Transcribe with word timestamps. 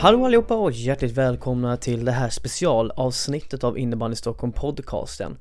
Hallå 0.00 0.24
allihopa 0.24 0.54
och 0.54 0.72
hjärtligt 0.72 1.12
välkomna 1.12 1.76
till 1.76 2.04
det 2.04 2.12
här 2.12 2.30
specialavsnittet 2.30 3.64
av 3.64 3.78
Innebandy 3.78 4.16
Stockholm 4.16 4.52
podcasten. 4.52 5.36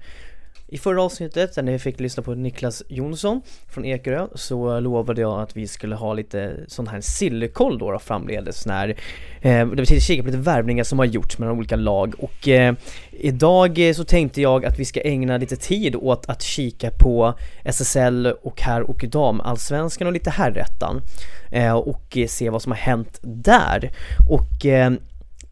I 0.71 0.77
förra 0.77 1.03
avsnittet 1.03 1.55
när 1.55 1.71
vi 1.71 1.79
fick 1.79 1.99
lyssna 1.99 2.23
på 2.23 2.35
Niklas 2.35 2.83
Jonsson 2.87 3.41
från 3.67 3.85
Ekerö 3.85 4.27
så 4.35 4.79
lovade 4.79 5.21
jag 5.21 5.41
att 5.41 5.57
vi 5.57 5.67
skulle 5.67 5.95
ha 5.95 6.13
lite 6.13 6.55
sån 6.67 6.87
här 6.87 7.01
sillkoll 7.01 7.77
då, 7.77 7.91
då 7.91 7.99
framledes 7.99 8.65
när 8.65 8.95
eh, 9.41 9.65
vi 9.65 10.01
kika 10.01 10.23
på 10.23 10.27
lite 10.27 10.37
värvningar 10.37 10.83
som 10.83 10.99
har 10.99 11.05
gjorts 11.05 11.37
mellan 11.37 11.57
olika 11.57 11.75
lag. 11.75 12.15
Och 12.17 12.47
eh, 12.47 12.73
idag 13.11 13.89
eh, 13.89 13.93
så 13.93 14.03
tänkte 14.03 14.41
jag 14.41 14.65
att 14.65 14.79
vi 14.79 14.85
ska 14.85 15.01
ägna 15.01 15.37
lite 15.37 15.55
tid 15.55 15.95
åt 15.95 16.29
att 16.29 16.41
kika 16.41 16.91
på 16.91 17.33
SSL 17.63 18.33
och 18.41 18.61
herr 18.61 18.81
och 18.81 19.05
damallsvenskan 19.07 20.07
och 20.07 20.13
lite 20.13 20.29
herrettan 20.29 21.01
eh, 21.51 21.73
och 21.73 22.17
eh, 22.17 22.27
se 22.27 22.49
vad 22.49 22.61
som 22.61 22.71
har 22.71 22.79
hänt 22.79 23.19
där. 23.21 23.91
Och 24.29 24.65
eh, 24.65 24.91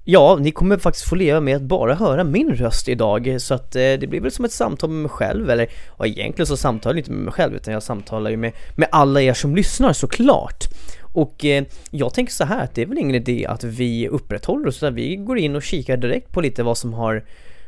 Ja, 0.09 0.37
ni 0.41 0.51
kommer 0.51 0.77
faktiskt 0.77 1.09
få 1.09 1.15
leva 1.15 1.39
med 1.39 1.55
att 1.55 1.61
bara 1.61 1.95
höra 1.95 2.23
min 2.23 2.55
röst 2.55 2.87
idag 2.87 3.37
så 3.39 3.53
att 3.53 3.75
eh, 3.75 3.81
det 3.81 4.07
blir 4.09 4.21
väl 4.21 4.31
som 4.31 4.45
ett 4.45 4.51
samtal 4.51 4.89
med 4.89 5.01
mig 5.01 5.09
själv 5.09 5.49
eller 5.49 5.67
ja, 5.97 6.05
egentligen 6.05 6.47
så 6.47 6.57
samtalar 6.57 6.95
jag 6.95 6.99
inte 6.99 7.11
med 7.11 7.23
mig 7.23 7.33
själv 7.33 7.55
utan 7.55 7.73
jag 7.73 7.83
samtalar 7.83 8.31
ju 8.31 8.37
med, 8.37 8.51
med 8.75 8.87
alla 8.91 9.21
er 9.21 9.33
som 9.33 9.55
lyssnar 9.55 9.93
såklart. 9.93 10.63
Och 11.01 11.45
eh, 11.45 11.63
jag 11.91 12.13
tänker 12.13 12.33
så 12.33 12.45
här 12.45 12.63
att 12.63 12.75
det 12.75 12.81
är 12.81 12.85
väl 12.85 12.97
ingen 12.97 13.15
idé 13.15 13.45
att 13.49 13.63
vi 13.63 14.07
upprätthåller 14.07 14.67
oss 14.67 14.77
utan 14.77 14.95
vi 14.95 15.15
går 15.15 15.37
in 15.37 15.55
och 15.55 15.63
kikar 15.63 15.97
direkt 15.97 16.31
på 16.31 16.41
lite 16.41 16.63
vad 16.63 16.77
som 16.77 16.93
har, 16.93 17.25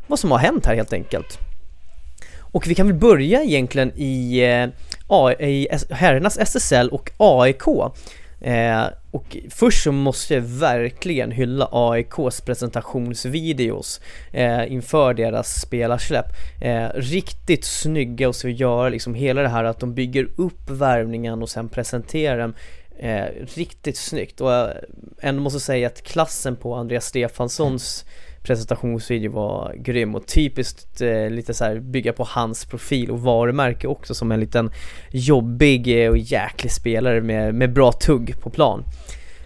vad 0.07 0.19
som 0.19 0.31
har 0.31 0.37
hänt 0.37 0.65
här 0.65 0.75
helt 0.75 0.93
enkelt. 0.93 1.37
Och 2.39 2.67
vi 2.67 2.75
kan 2.75 2.87
väl 2.87 2.95
börja 2.95 3.43
egentligen 3.43 3.91
i, 3.95 4.39
eh, 4.39 5.47
i 5.47 5.67
herrarnas 5.89 6.37
SSL 6.37 6.89
och 6.89 7.11
AIK. 7.17 7.63
Eh, 8.41 8.85
och 9.11 9.37
först 9.49 9.83
så 9.83 9.91
måste 9.91 10.33
jag 10.33 10.41
verkligen 10.41 11.31
hylla 11.31 11.69
AIKs 11.71 12.41
presentationsvideos 12.41 14.01
eh, 14.31 14.71
inför 14.71 15.13
deras 15.13 15.61
spelarsläpp. 15.61 16.25
Eh, 16.61 16.87
riktigt 16.95 17.65
snygga 17.65 18.27
och 18.27 18.35
så 18.35 18.49
gör 18.49 18.89
liksom 18.89 19.13
hela 19.13 19.41
det 19.41 19.49
här 19.49 19.63
att 19.63 19.79
de 19.79 19.93
bygger 19.93 20.29
upp 20.35 20.69
värvningen 20.69 21.41
och 21.41 21.49
sen 21.49 21.69
presenterar 21.69 22.37
den 22.37 22.55
eh, 22.99 23.25
riktigt 23.55 23.97
snyggt 23.97 24.41
och 24.41 24.51
jag 24.51 24.73
ändå 25.21 25.41
måste 25.41 25.59
säga 25.59 25.87
att 25.87 26.03
klassen 26.03 26.55
på 26.55 26.75
Andreas 26.75 27.05
Stefanssons 27.05 28.05
presentationsvideo 28.43 29.31
var 29.31 29.73
grym 29.77 30.15
och 30.15 30.27
typiskt 30.27 31.01
eh, 31.01 31.29
lite 31.29 31.53
så 31.53 31.65
här 31.65 31.79
bygga 31.79 32.13
på 32.13 32.23
hans 32.23 32.65
profil 32.65 33.11
och 33.11 33.21
varumärke 33.21 33.87
också 33.87 34.13
som 34.13 34.31
en 34.31 34.39
liten 34.39 34.71
jobbig 35.11 36.03
eh, 36.03 36.09
och 36.09 36.17
jäklig 36.17 36.71
spelare 36.71 37.21
med, 37.21 37.55
med 37.55 37.73
bra 37.73 37.91
tugg 37.91 38.41
på 38.41 38.49
plan. 38.49 38.83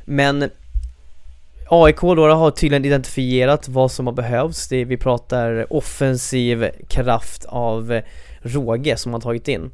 Men 0.05 0.49
AIK 1.69 2.01
då 2.01 2.29
har 2.29 2.51
tydligen 2.51 2.85
identifierat 2.85 3.67
vad 3.67 3.91
som 3.91 4.07
har 4.07 4.13
behövts. 4.13 4.67
Det, 4.67 4.85
vi 4.85 4.97
pratar 4.97 5.73
offensiv 5.73 6.69
kraft 6.87 7.45
av 7.45 8.01
råge 8.41 8.97
som 8.97 9.11
man 9.11 9.21
tagit 9.21 9.47
in. 9.47 9.71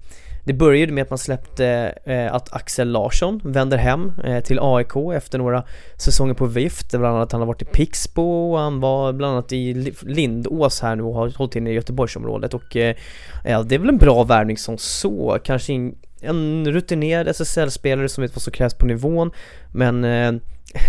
Det 0.50 0.54
började 0.54 0.94
med 0.94 1.02
att 1.02 1.10
man 1.10 1.20
släppte 1.20 1.94
eh, 2.06 2.34
att 2.34 2.54
Axel 2.54 2.92
Larsson 2.92 3.42
vänder 3.44 3.78
hem 3.78 4.12
eh, 4.24 4.44
till 4.44 4.60
AIK 4.62 4.96
efter 5.16 5.38
några 5.38 5.64
säsonger 5.98 6.34
på 6.34 6.46
vift, 6.46 6.92
bland 6.92 7.16
annat 7.16 7.32
han 7.32 7.42
har 7.42 7.46
varit 7.46 7.62
i 7.62 7.66
Pixbo 7.66 8.52
och 8.52 8.60
han 8.60 8.80
var 8.80 9.14
bland 9.14 9.34
annat 9.34 9.52
i 9.52 9.94
Lindås 10.02 10.82
här 10.82 10.96
nu 10.96 11.04
och 11.04 11.14
har 11.14 11.38
hållit 11.38 11.56
in 11.56 11.68
i 11.68 11.72
Göteborgsområdet 11.72 12.54
och 12.54 12.76
eh, 12.76 12.96
det 13.44 13.76
är 13.76 13.80
väl 13.80 13.90
en 13.90 13.98
bra 13.98 14.24
värvning 14.24 14.58
som 14.58 14.78
så, 14.78 15.40
kanske 15.44 15.74
in, 15.74 15.96
en 16.22 16.72
rutinerad 16.72 17.28
SSL-spelare 17.28 18.10
som 18.10 18.22
vet 18.22 18.36
vad 18.36 18.42
som 18.42 18.54
krävs 18.54 18.74
på 18.74 18.86
nivån 18.86 19.32
men 19.74 20.04
eh, 20.04 20.32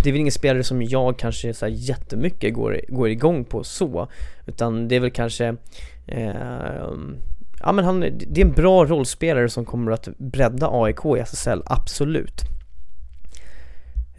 det 0.03 0.09
är 0.09 0.13
väl 0.13 0.21
ingen 0.21 0.33
spelare 0.33 0.65
som 0.65 0.83
jag 0.83 1.19
kanske 1.19 1.55
så 1.55 1.67
här 1.67 1.73
jättemycket 1.73 2.55
går, 2.55 2.81
går 2.89 3.09
igång 3.09 3.45
på 3.45 3.65
så 3.65 4.09
utan 4.47 4.89
det 4.89 4.97
är 4.97 5.01
väl 5.01 5.11
kanske 5.11 5.57
eh, 6.07 6.91
ja 7.61 7.73
men 7.73 7.85
han, 7.85 8.01
det 8.01 8.41
är 8.41 8.45
en 8.45 8.53
bra 8.53 8.85
rollspelare 8.85 9.49
som 9.49 9.65
kommer 9.65 9.93
att 9.93 10.09
bredda 10.19 10.69
AIK 10.73 11.05
i 11.17 11.21
SSL, 11.21 11.63
absolut. 11.67 12.43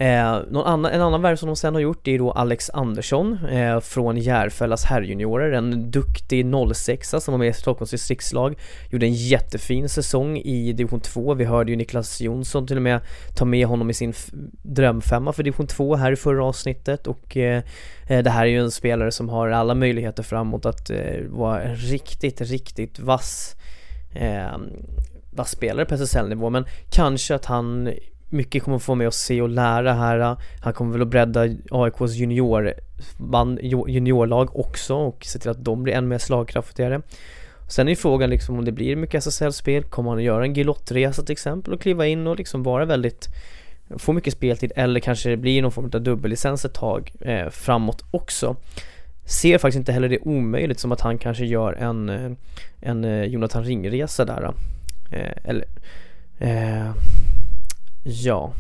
Eh, 0.02 0.40
någon 0.50 0.68
annan, 0.68 0.92
en 0.92 1.02
annan 1.02 1.22
värv 1.22 1.36
som 1.36 1.48
de 1.48 1.56
sen 1.56 1.74
har 1.74 1.82
gjort 1.82 2.08
är 2.08 2.18
då 2.18 2.32
Alex 2.32 2.70
Andersson 2.70 3.46
eh, 3.46 3.80
från 3.80 4.18
Järfällas 4.18 4.86
herrjuniorer, 4.86 5.52
en 5.52 5.92
duktig 5.92 6.46
06 6.76 7.10
som 7.10 7.32
var 7.32 7.38
med 7.38 7.48
i 7.48 7.54
Stockholms 7.54 7.92
distriktslag, 7.92 8.56
gjorde 8.90 9.06
en 9.06 9.14
jättefin 9.14 9.90
säsong 9.90 10.38
i 10.38 10.74
division 10.74 11.00
2, 11.00 11.34
vi 11.34 11.46
hörde 11.46 11.72
ju 11.72 11.78
Niklas 11.78 12.22
Jonsson 12.22 12.68
till 12.68 12.76
och 12.76 12.82
med 12.82 13.00
ta 13.36 13.46
med 13.46 13.68
honom 13.68 13.90
i 13.90 13.94
sin 13.94 14.14
drömfemma 14.64 15.34
för 15.34 15.44
division 15.44 15.68
2 15.68 15.96
här 15.96 16.12
i 16.12 16.16
förra 16.16 16.46
avsnittet. 16.46 17.08
Och 17.08 17.38
eh, 17.38 17.64
eh, 18.08 18.24
det 18.24 18.30
här 18.30 18.46
är 18.46 18.50
ju 18.50 18.60
en 18.60 18.72
spelare 18.72 19.12
som 19.12 19.30
har 19.30 19.50
alla 19.50 19.76
möjligheter 19.76 20.24
framåt 20.24 20.66
att 20.66 20.90
eh, 20.90 21.22
vara 21.28 21.62
en 21.62 21.76
riktigt, 21.76 22.42
riktigt 22.42 23.00
vass 23.00 23.56
eh, 24.14 24.58
vass 25.34 25.52
spelare 25.52 25.86
på 25.86 25.96
SSL-nivå 25.96 26.50
men 26.50 26.66
kanske 26.90 27.36
att 27.36 27.46
han 27.46 27.90
mycket 28.32 28.64
kommer 28.64 28.80
få 28.80 28.96
mig 28.96 29.08
att 29.08 29.14
se 29.14 29.42
och 29.42 29.50
lära 29.50 29.94
här. 29.94 30.38
Han 30.62 30.74
kommer 30.74 30.92
väl 30.92 31.02
att 31.02 31.08
bredda 31.08 31.42
AIKs 31.72 32.14
junior, 32.14 32.74
juniorlag 33.88 34.56
också 34.56 34.96
och 34.96 35.26
se 35.26 35.40
till 35.40 35.50
att 35.50 35.66
de 35.66 35.84
blir 35.84 35.94
än 35.94 36.08
mer 36.08 36.18
slagkraftigare. 36.18 37.02
Sen 37.70 37.88
är 37.88 37.96
frågan 37.96 38.30
liksom 38.30 38.58
om 38.58 38.66
det 38.66 38.72
blir 38.72 38.96
mycket 38.96 39.24
SSL-spel, 39.24 39.84
kommer 39.84 40.10
han 40.10 40.20
att 40.20 40.26
göra 40.26 40.44
en 40.44 40.54
Gilottresa 40.54 41.22
till 41.22 41.34
exempel 41.34 41.74
och 41.74 41.82
kliva 41.82 42.08
in 42.08 42.28
och 42.28 42.38
liksom 42.38 42.64
vara 42.64 42.86
väldigt 42.86 43.28
få 43.98 44.14
mycket 44.14 44.34
speltid 44.34 44.72
eller 44.76 45.00
kanske 45.00 45.30
det 45.30 45.38
blir 45.38 45.62
någon 45.62 45.72
form 45.72 45.92
av 45.94 46.02
dubbellicens 46.02 46.66
ett 46.66 46.74
tag 46.74 47.12
eh, 47.20 47.50
framåt 47.50 48.04
också. 48.12 48.56
Ser 49.26 49.58
faktiskt 49.58 49.80
inte 49.80 49.92
heller 49.92 50.10
det 50.10 50.20
omöjligt 50.20 50.80
som 50.80 50.92
att 50.92 51.02
han 51.02 51.18
kanske 51.18 51.46
gör 51.46 51.74
en, 51.74 52.10
eh, 52.10 52.32
en 52.80 53.04
eh, 53.06 53.24
Jonathan 53.24 53.64
Ring-resa 53.64 54.26
där. 54.26 54.54
Eh, 55.12 55.32
eller 55.44 55.66
eh, 56.40 56.92
Ja. 58.04 58.54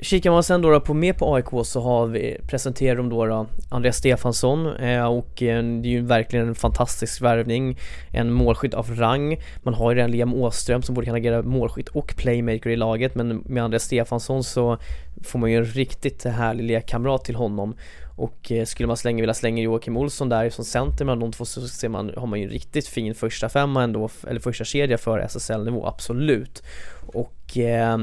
Kikar 0.00 0.30
man 0.30 0.42
sen 0.42 0.62
då, 0.62 0.80
på 0.80 0.94
med 0.94 1.18
på 1.18 1.34
AIK 1.34 1.46
så 1.64 1.80
har 1.80 2.06
vi, 2.06 2.36
presenterar 2.46 2.96
de 2.96 3.08
då, 3.08 3.26
då 3.26 3.46
Andreas 3.68 3.96
Stefansson 3.96 4.76
eh, 4.76 5.04
och 5.04 5.42
eh, 5.42 5.64
det 5.64 5.88
är 5.88 5.90
ju 5.90 6.00
verkligen 6.00 6.48
en 6.48 6.54
fantastisk 6.54 7.22
värvning. 7.22 7.78
En 8.12 8.32
målskytt 8.32 8.74
av 8.74 8.94
rang. 8.94 9.36
Man 9.62 9.74
har 9.74 9.90
ju 9.90 9.96
redan 9.96 10.10
Liam 10.10 10.34
Åström 10.34 10.82
som 10.82 10.94
borde 10.94 11.04
kunna 11.04 11.16
agera 11.16 11.42
målskytt 11.42 11.88
och 11.88 12.14
playmaker 12.16 12.70
i 12.70 12.76
laget 12.76 13.14
men 13.14 13.36
med 13.36 13.64
Andreas 13.64 13.82
Stefansson 13.82 14.44
så 14.44 14.78
får 15.24 15.38
man 15.38 15.50
ju 15.50 15.56
en 15.56 15.64
riktigt 15.64 16.24
härlig 16.24 16.64
lekkamrat 16.64 17.24
till 17.24 17.36
honom 17.36 17.74
och 18.16 18.52
eh, 18.52 18.64
skulle 18.64 18.86
man 18.86 18.96
slänga, 18.96 19.20
vilja 19.20 19.34
slänga 19.34 19.62
Joakim 19.62 19.96
Olsson 19.96 20.28
där 20.28 20.50
som 20.50 20.64
center 20.64 21.04
mellan 21.04 21.20
de 21.20 21.32
två 21.32 21.44
så 21.44 21.68
ser 21.68 21.88
man, 21.88 22.12
har 22.16 22.26
man 22.26 22.40
ju 22.40 22.44
en 22.44 22.50
riktigt 22.50 22.88
fin 22.88 23.14
första 23.14 23.48
femma 23.48 23.82
ändå, 23.82 24.08
eller 24.28 24.40
första 24.40 24.64
kedja 24.64 24.98
för 24.98 25.18
SSL-nivå, 25.18 25.86
absolut. 25.86 26.62
Och 27.06 27.58
eh, 27.58 27.98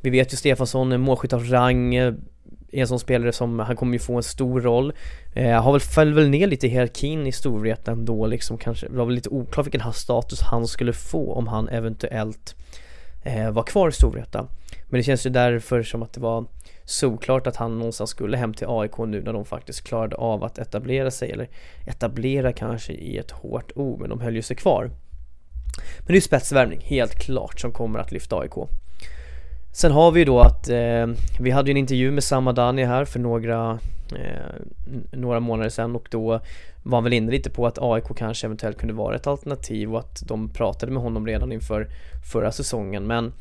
vi 0.00 0.10
vet 0.10 0.32
ju 0.32 0.36
Stefansson, 0.36 1.00
målskytt 1.00 1.32
av 1.32 1.44
rang, 1.44 1.94
eh, 1.94 2.14
är 2.72 2.80
en 2.80 2.88
sån 2.88 2.98
spelare 2.98 3.32
som, 3.32 3.58
han 3.58 3.76
kommer 3.76 3.92
ju 3.92 3.98
få 3.98 4.16
en 4.16 4.22
stor 4.22 4.60
roll. 4.60 4.92
Eh, 5.34 5.62
har 5.62 5.72
väl 5.72 5.80
föll 5.80 6.14
väl 6.14 6.28
ner 6.28 6.46
lite 6.46 6.66
i 6.66 6.70
hierarkin 6.70 7.26
i 7.26 7.32
Storvreta 7.32 7.90
ändå 7.90 8.26
liksom 8.26 8.58
kanske, 8.58 8.88
det 8.88 8.96
var 8.96 9.04
väl 9.04 9.14
lite 9.14 9.28
oklart 9.28 9.66
vilken 9.66 9.92
status 9.92 10.40
han 10.40 10.66
skulle 10.66 10.92
få 10.92 11.32
om 11.32 11.48
han 11.48 11.68
eventuellt 11.68 12.56
eh, 13.22 13.50
var 13.50 13.62
kvar 13.62 13.88
i 13.88 13.92
Storvreta. 13.92 14.46
Men 14.88 14.98
det 14.98 15.04
känns 15.04 15.26
ju 15.26 15.30
därför 15.30 15.82
som 15.82 16.02
att 16.02 16.12
det 16.12 16.20
var 16.20 16.44
såklart 16.84 17.46
att 17.46 17.56
han 17.56 17.78
någonstans 17.78 18.10
skulle 18.10 18.36
hem 18.36 18.54
till 18.54 18.66
AIK 18.70 18.98
nu 18.98 19.22
när 19.22 19.32
de 19.32 19.44
faktiskt 19.44 19.84
klarade 19.84 20.16
av 20.16 20.44
att 20.44 20.58
etablera 20.58 21.10
sig, 21.10 21.30
eller 21.30 21.48
etablera 21.86 22.52
kanske 22.52 22.92
i 22.92 23.18
ett 23.18 23.30
hårt 23.30 23.72
ord, 23.74 24.00
men 24.00 24.10
de 24.10 24.20
höll 24.20 24.34
ju 24.34 24.42
sig 24.42 24.56
kvar. 24.56 24.90
Men 25.98 26.06
det 26.06 26.12
är 26.12 26.14
ju 26.14 26.20
spetsvärvning, 26.20 26.80
helt 26.84 27.14
klart, 27.14 27.60
som 27.60 27.72
kommer 27.72 27.98
att 27.98 28.12
lyfta 28.12 28.38
AIK. 28.38 28.52
Sen 29.72 29.92
har 29.92 30.10
vi 30.10 30.20
ju 30.20 30.24
då 30.24 30.40
att 30.40 30.68
eh, 30.68 31.06
vi 31.40 31.50
hade 31.50 31.68
ju 31.68 31.70
en 31.70 31.76
intervju 31.76 32.10
med 32.10 32.24
Samadani 32.24 32.84
här 32.84 33.04
för 33.04 33.18
några, 33.18 33.78
eh, 34.12 34.62
några 35.12 35.40
månader 35.40 35.70
sedan 35.70 35.96
och 35.96 36.08
då 36.10 36.40
var 36.82 36.96
han 36.96 37.04
väl 37.04 37.12
inne 37.12 37.30
lite 37.30 37.50
på 37.50 37.66
att 37.66 37.78
AIK 37.80 38.04
kanske 38.16 38.46
eventuellt 38.46 38.78
kunde 38.78 38.94
vara 38.94 39.16
ett 39.16 39.26
alternativ 39.26 39.94
och 39.94 40.00
att 40.00 40.22
de 40.26 40.48
pratade 40.48 40.92
med 40.92 41.02
honom 41.02 41.26
redan 41.26 41.52
inför 41.52 41.88
förra 42.32 42.52
säsongen 42.52 43.06
men 43.06 43.32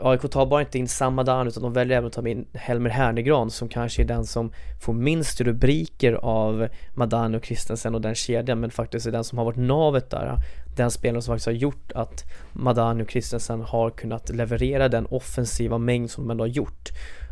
AIK 0.00 0.30
tar 0.30 0.46
bara 0.46 0.60
inte 0.60 0.78
in 0.78 0.88
samma 0.88 1.22
Dan 1.22 1.48
utan 1.48 1.62
de 1.62 1.72
väljer 1.72 1.96
även 1.96 2.06
att 2.06 2.12
ta 2.12 2.28
in 2.28 2.46
Helmer 2.54 2.90
Hernegran 2.90 3.50
som 3.50 3.68
kanske 3.68 4.02
är 4.02 4.06
den 4.06 4.26
som 4.26 4.52
får 4.80 4.92
minst 4.92 5.40
rubriker 5.40 6.12
av 6.12 6.68
Madan 6.94 7.34
och 7.34 7.42
Kristensen 7.42 7.94
och 7.94 8.00
den 8.00 8.14
kedjan 8.14 8.60
men 8.60 8.70
faktiskt 8.70 9.06
är 9.06 9.12
den 9.12 9.24
som 9.24 9.38
har 9.38 9.44
varit 9.44 9.56
navet 9.56 10.10
där. 10.10 10.36
Den 10.76 10.90
spelaren 10.90 11.22
som 11.22 11.32
faktiskt 11.32 11.46
har 11.46 11.52
gjort 11.52 11.92
att 11.92 12.24
Madan 12.52 13.00
och 13.00 13.08
Kristensen 13.08 13.60
har 13.60 13.90
kunnat 13.90 14.28
leverera 14.28 14.88
den 14.88 15.06
offensiva 15.06 15.78
mängd 15.78 16.10
som 16.10 16.24
de 16.24 16.30
ändå 16.30 16.44
har 16.44 16.48
gjort. 16.48 16.88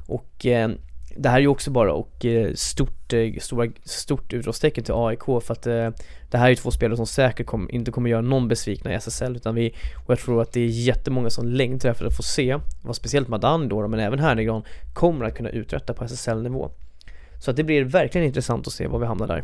Och 0.06 0.46
eh, 0.46 0.70
det 1.18 1.28
här 1.28 1.36
är 1.36 1.40
ju 1.40 1.48
också 1.48 1.70
bara 1.70 1.92
och 1.92 2.24
eh, 2.24 2.52
stort, 2.54 3.12
eh, 3.12 3.32
stora, 3.40 3.70
stort 3.84 4.32
utropstecken 4.32 4.84
till 4.84 4.94
AIK 4.96 5.24
för 5.24 5.52
att 5.52 5.66
eh, 5.66 5.90
det 6.30 6.38
här 6.38 6.44
är 6.44 6.48
ju 6.48 6.56
två 6.56 6.70
spelare 6.70 6.96
som 6.96 7.06
säkert 7.06 7.46
kom, 7.46 7.70
inte 7.70 7.90
kommer 7.90 8.10
göra 8.10 8.20
någon 8.20 8.48
besvikna 8.48 8.92
i 8.92 8.94
SSL 8.94 9.36
utan 9.36 9.54
vi, 9.54 9.74
och 10.04 10.10
jag 10.10 10.18
tror 10.18 10.42
att 10.42 10.52
det 10.52 10.60
är 10.60 10.66
jättemånga 10.66 11.30
som 11.30 11.46
längtar 11.46 11.88
efter 11.88 12.06
att 12.06 12.16
få 12.16 12.22
se 12.22 12.58
vad 12.82 12.96
speciellt 12.96 13.28
Madan 13.28 13.68
då, 13.68 13.88
men 13.88 14.00
även 14.00 14.18
Hernegran 14.18 14.62
kommer 14.94 15.24
att 15.24 15.34
kunna 15.34 15.50
uträtta 15.50 15.94
på 15.94 16.04
SSL-nivå. 16.04 16.70
Så 17.38 17.50
att 17.50 17.56
det 17.56 17.64
blir 17.64 17.84
verkligen 17.84 18.26
intressant 18.26 18.66
att 18.66 18.72
se 18.72 18.86
var 18.86 18.98
vi 18.98 19.06
hamnar 19.06 19.26
där. 19.26 19.42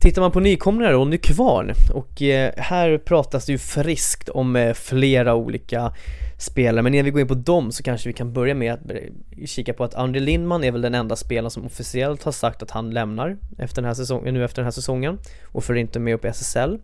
Tittar 0.00 0.22
man 0.22 0.32
på 0.32 0.40
nykomlingar 0.40 0.92
och 0.92 1.06
Nykvarn 1.06 1.72
och 1.94 2.20
här 2.56 2.98
pratas 2.98 3.46
det 3.46 3.52
ju 3.52 3.58
friskt 3.58 4.28
om 4.28 4.72
flera 4.76 5.34
olika 5.34 5.92
spelare. 6.38 6.82
Men 6.82 6.94
innan 6.94 7.04
vi 7.04 7.10
går 7.10 7.20
in 7.20 7.28
på 7.28 7.34
dem 7.34 7.72
så 7.72 7.82
kanske 7.82 8.08
vi 8.08 8.12
kan 8.12 8.32
börja 8.32 8.54
med 8.54 8.72
att 8.72 9.48
kika 9.48 9.72
på 9.72 9.84
att 9.84 9.94
André 9.94 10.20
Lindman 10.20 10.64
är 10.64 10.72
väl 10.72 10.82
den 10.82 10.94
enda 10.94 11.16
spelaren 11.16 11.50
som 11.50 11.66
officiellt 11.66 12.22
har 12.22 12.32
sagt 12.32 12.62
att 12.62 12.70
han 12.70 12.90
lämnar 12.90 13.36
efter 13.58 13.82
den 13.82 13.88
här 13.88 13.94
säsongen, 13.94 14.34
nu 14.34 14.44
efter 14.44 14.56
den 14.62 14.66
här 14.66 14.72
säsongen 14.72 15.18
och 15.44 15.64
för 15.64 15.74
inte 15.74 15.98
med 15.98 16.14
upp 16.14 16.24
i 16.24 16.28
SSL. 16.28 16.78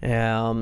Eh, 0.00 0.54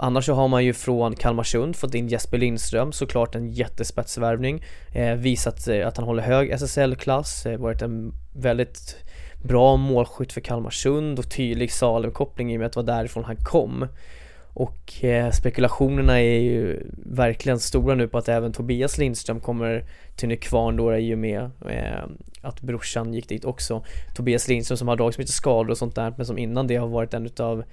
Annars 0.00 0.26
så 0.26 0.34
har 0.34 0.48
man 0.48 0.64
ju 0.64 0.72
från 0.72 1.16
Kalmarsund 1.16 1.76
fått 1.76 1.94
in 1.94 2.08
Jesper 2.08 2.38
Lindström, 2.38 2.92
såklart 2.92 3.34
en 3.34 3.48
jättespetsvärvning. 3.48 4.64
Ehm, 4.92 5.08
eh, 5.08 5.14
visat 5.14 5.68
att 5.68 5.96
han 5.96 6.06
håller 6.06 6.22
hög 6.22 6.50
SSL-klass, 6.50 7.46
eh, 7.46 7.58
varit 7.58 7.82
en 7.82 8.12
väldigt 8.32 8.96
bra 9.42 9.76
målskytt 9.76 10.32
för 10.32 10.40
Kalmarsund 10.40 11.18
och 11.18 11.30
tydlig 11.30 11.72
Salem-koppling 11.72 12.52
i 12.52 12.56
och 12.56 12.58
med 12.58 12.66
att 12.66 12.72
det 12.72 12.80
var 12.80 12.96
därifrån 12.96 13.24
han 13.24 13.36
kom. 13.36 13.86
Och 14.58 15.04
eh, 15.04 15.30
spekulationerna 15.30 16.20
är 16.20 16.40
ju 16.40 16.82
verkligen 16.96 17.58
stora 17.58 17.94
nu 17.94 18.08
på 18.08 18.18
att 18.18 18.28
även 18.28 18.52
Tobias 18.52 18.98
Lindström 18.98 19.40
kommer 19.40 19.84
till 20.16 20.28
Nykvarn 20.28 20.76
då 20.76 20.96
i 20.96 21.14
och 21.14 21.18
med 21.18 21.50
eh, 21.68 22.04
att 22.42 22.60
brorsan 22.60 23.14
gick 23.14 23.28
dit 23.28 23.44
också. 23.44 23.84
Tobias 24.16 24.48
Lindström 24.48 24.76
som 24.76 24.88
har 24.88 24.96
dragits 24.96 25.18
med 25.18 25.22
lite 25.22 25.32
skador 25.32 25.70
och 25.70 25.78
sånt 25.78 25.94
där 25.94 26.14
men 26.16 26.26
som 26.26 26.38
innan 26.38 26.66
det 26.66 26.76
har 26.76 26.88
varit 26.88 27.14
en 27.14 27.26
utav 27.26 27.64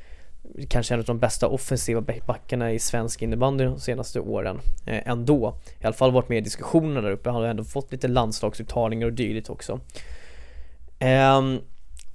kanske 0.69 0.93
en 0.93 0.99
av 0.99 1.05
de 1.05 1.19
bästa 1.19 1.47
offensiva 1.47 2.01
backarna 2.25 2.71
i 2.71 2.79
svensk 2.79 3.21
innebandy 3.21 3.63
de 3.63 3.79
senaste 3.79 4.19
åren 4.19 4.59
eh, 4.85 5.07
ändå. 5.07 5.57
I 5.81 5.85
alla 5.85 5.93
fall 5.93 6.11
varit 6.11 6.29
med 6.29 6.37
i 6.37 6.41
diskussionerna 6.41 7.01
där 7.01 7.11
uppe, 7.11 7.29
han 7.29 7.41
har 7.41 7.49
ändå 7.49 7.63
fått 7.63 7.91
lite 7.91 8.07
landslagsuttagningar 8.07 9.07
och 9.07 9.13
dylikt 9.13 9.49
också. 9.49 9.79
Um, 11.37 11.61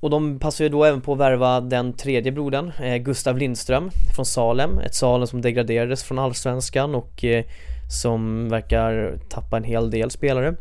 och 0.01 0.11
de 0.11 0.39
passar 0.39 0.65
ju 0.65 0.69
då 0.69 0.85
även 0.85 1.01
på 1.01 1.13
att 1.13 1.19
värva 1.19 1.61
den 1.61 1.93
tredje 1.93 2.33
brodern, 2.33 2.73
eh, 2.83 2.97
Gustav 2.97 3.39
Lindström 3.39 3.91
från 4.15 4.27
Salem. 4.27 4.79
Ett 4.79 4.95
Salem 4.95 5.27
som 5.27 5.41
degraderades 5.41 6.03
från 6.03 6.19
Allsvenskan 6.19 6.95
och 6.95 7.25
eh, 7.25 7.45
som 7.91 8.49
verkar 8.49 9.19
tappa 9.29 9.57
en 9.57 9.65
hel 9.65 9.91
del 9.91 10.11
spelare. 10.11 10.55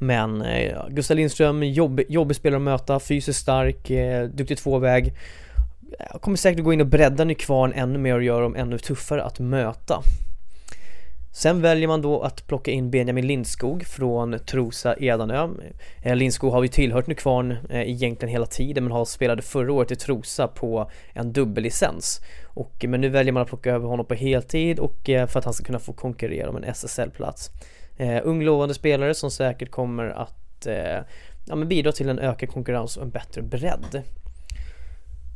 Men 0.00 0.42
eh, 0.42 0.88
Gustav 0.88 1.16
Lindström, 1.16 1.62
jobb, 1.62 2.00
jobbig 2.08 2.36
spelare 2.36 2.56
att 2.56 2.62
möta, 2.62 3.00
fysiskt 3.00 3.40
stark, 3.40 3.90
eh, 3.90 4.24
duktig 4.28 4.58
tvåväg. 4.58 5.14
Eh, 5.98 6.18
kommer 6.18 6.36
säkert 6.36 6.64
gå 6.64 6.72
in 6.72 6.80
och 6.80 6.86
bredda 6.86 7.24
Nykvarn 7.24 7.72
ännu 7.72 7.98
mer 7.98 8.14
och 8.14 8.22
göra 8.22 8.42
dem 8.42 8.56
ännu 8.56 8.78
tuffare 8.78 9.22
att 9.22 9.38
möta. 9.38 10.02
Sen 11.34 11.62
väljer 11.62 11.88
man 11.88 12.02
då 12.02 12.20
att 12.20 12.46
plocka 12.46 12.70
in 12.70 12.90
Benjamin 12.90 13.26
Lindskog 13.26 13.86
från 13.86 14.38
Trosa 14.38 14.94
Edanö. 15.00 15.48
Eh, 16.02 16.16
Lindskog 16.16 16.52
har 16.52 16.62
ju 16.62 16.68
tillhört 16.68 17.06
Nykvarn 17.06 17.56
eh, 17.70 17.90
egentligen 17.90 18.32
hela 18.32 18.46
tiden 18.46 18.84
men 18.84 18.92
har 18.92 19.04
spelade 19.04 19.42
förra 19.42 19.72
året 19.72 19.90
i 19.90 19.96
Trosa 19.96 20.48
på 20.48 20.90
en 21.12 21.32
dubbellicens. 21.32 22.20
Och, 22.46 22.84
men 22.88 23.00
nu 23.00 23.08
väljer 23.08 23.32
man 23.32 23.42
att 23.42 23.48
plocka 23.48 23.70
över 23.70 23.88
honom 23.88 24.06
på 24.06 24.14
heltid 24.14 24.78
och 24.78 25.10
eh, 25.10 25.26
för 25.26 25.38
att 25.38 25.44
han 25.44 25.54
ska 25.54 25.64
kunna 25.64 25.78
få 25.78 25.92
konkurrera 25.92 26.50
om 26.50 26.56
en 26.56 26.64
SSL-plats. 26.64 27.50
Uh, 28.00 28.20
ung 28.22 28.42
lovande 28.42 28.74
spelare 28.74 29.14
som 29.14 29.30
säkert 29.30 29.70
kommer 29.70 30.04
att 30.04 30.66
ja, 31.44 31.54
men 31.54 31.68
bidra 31.68 31.92
till 31.92 32.08
en 32.08 32.18
ökad 32.18 32.48
konkurrens 32.48 32.96
och 32.96 33.02
en 33.02 33.10
bättre 33.10 33.42
bredd. 33.42 34.02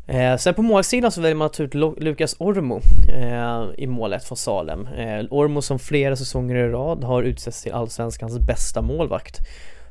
Eh, 0.08 0.36
sen 0.36 0.54
på 0.54 0.62
målsidan 0.62 1.12
så 1.12 1.20
väljer 1.20 1.36
man 1.36 1.46
att 1.46 1.52
ta 1.52 1.62
ut 1.62 1.74
Lukas 1.74 2.36
Ormo 2.38 2.80
eh, 3.08 3.64
i 3.78 3.86
målet 3.86 4.24
från 4.24 4.36
Salem. 4.36 4.86
Eh, 4.86 5.24
Ormo 5.30 5.62
som 5.62 5.78
flera 5.78 6.16
säsonger 6.16 6.56
i 6.56 6.68
rad 6.68 7.04
har 7.04 7.22
utsetts 7.22 7.62
till 7.62 7.72
Allsvenskans 7.72 8.38
bästa 8.38 8.82
målvakt. 8.82 9.38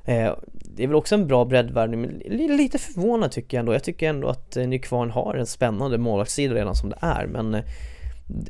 Eh, 0.05 0.33
det 0.51 0.83
är 0.83 0.87
väl 0.87 0.95
också 0.95 1.15
en 1.15 1.27
bra 1.27 1.45
breddvärvning, 1.45 2.01
men 2.01 2.19
lite 2.57 2.77
förvånad 2.77 3.31
tycker 3.31 3.57
jag 3.57 3.59
ändå. 3.59 3.73
Jag 3.73 3.83
tycker 3.83 4.09
ändå 4.09 4.27
att 4.27 4.57
eh, 4.57 4.67
Nykvarn 4.67 5.11
har 5.11 5.35
en 5.35 5.45
spännande 5.45 5.97
målvaktssida 5.97 6.55
redan 6.55 6.75
som 6.75 6.89
det 6.89 6.97
är, 7.01 7.27
men 7.27 7.63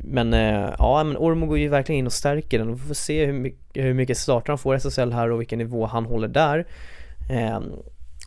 men 0.03 0.33
eh, 0.33 0.73
ja, 0.79 1.03
men 1.03 1.17
Ormo 1.17 1.45
går 1.45 1.57
ju 1.57 1.67
verkligen 1.67 2.00
in 2.00 2.06
och 2.06 2.13
stärker 2.13 2.59
den 2.59 2.69
och 2.69 2.75
vi 2.75 2.88
får 2.88 2.94
se 2.94 3.25
hur 3.25 3.33
mycket, 3.33 3.85
hur 3.85 3.94
mycket 3.94 4.17
starter 4.17 4.50
han 4.51 4.57
får 4.57 4.75
i 4.75 4.77
SSL 4.77 5.13
här 5.13 5.31
och 5.31 5.39
vilken 5.39 5.59
nivå 5.59 5.85
han 5.85 6.06
håller 6.06 6.27
där. 6.27 6.65
Eh, 7.31 7.59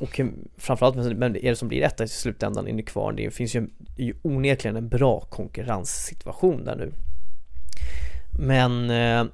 och 0.01 0.21
framförallt, 0.57 1.17
men 1.17 1.37
är 1.37 1.51
det 1.51 1.57
som 1.57 1.69
blir 1.69 1.83
etta 1.83 2.05
i 2.05 2.09
slutändan 2.09 2.69
inne 2.69 2.83
kvar, 2.83 3.13
det 3.13 3.31
finns 3.31 3.57
ju, 3.57 3.69
ju 3.97 4.15
onekligen 4.23 4.77
en 4.77 4.89
bra 4.89 5.21
konkurrenssituation 5.21 6.65
där 6.65 6.77
nu. 6.77 6.93
Men 8.39 8.91
eh, 8.91 9.33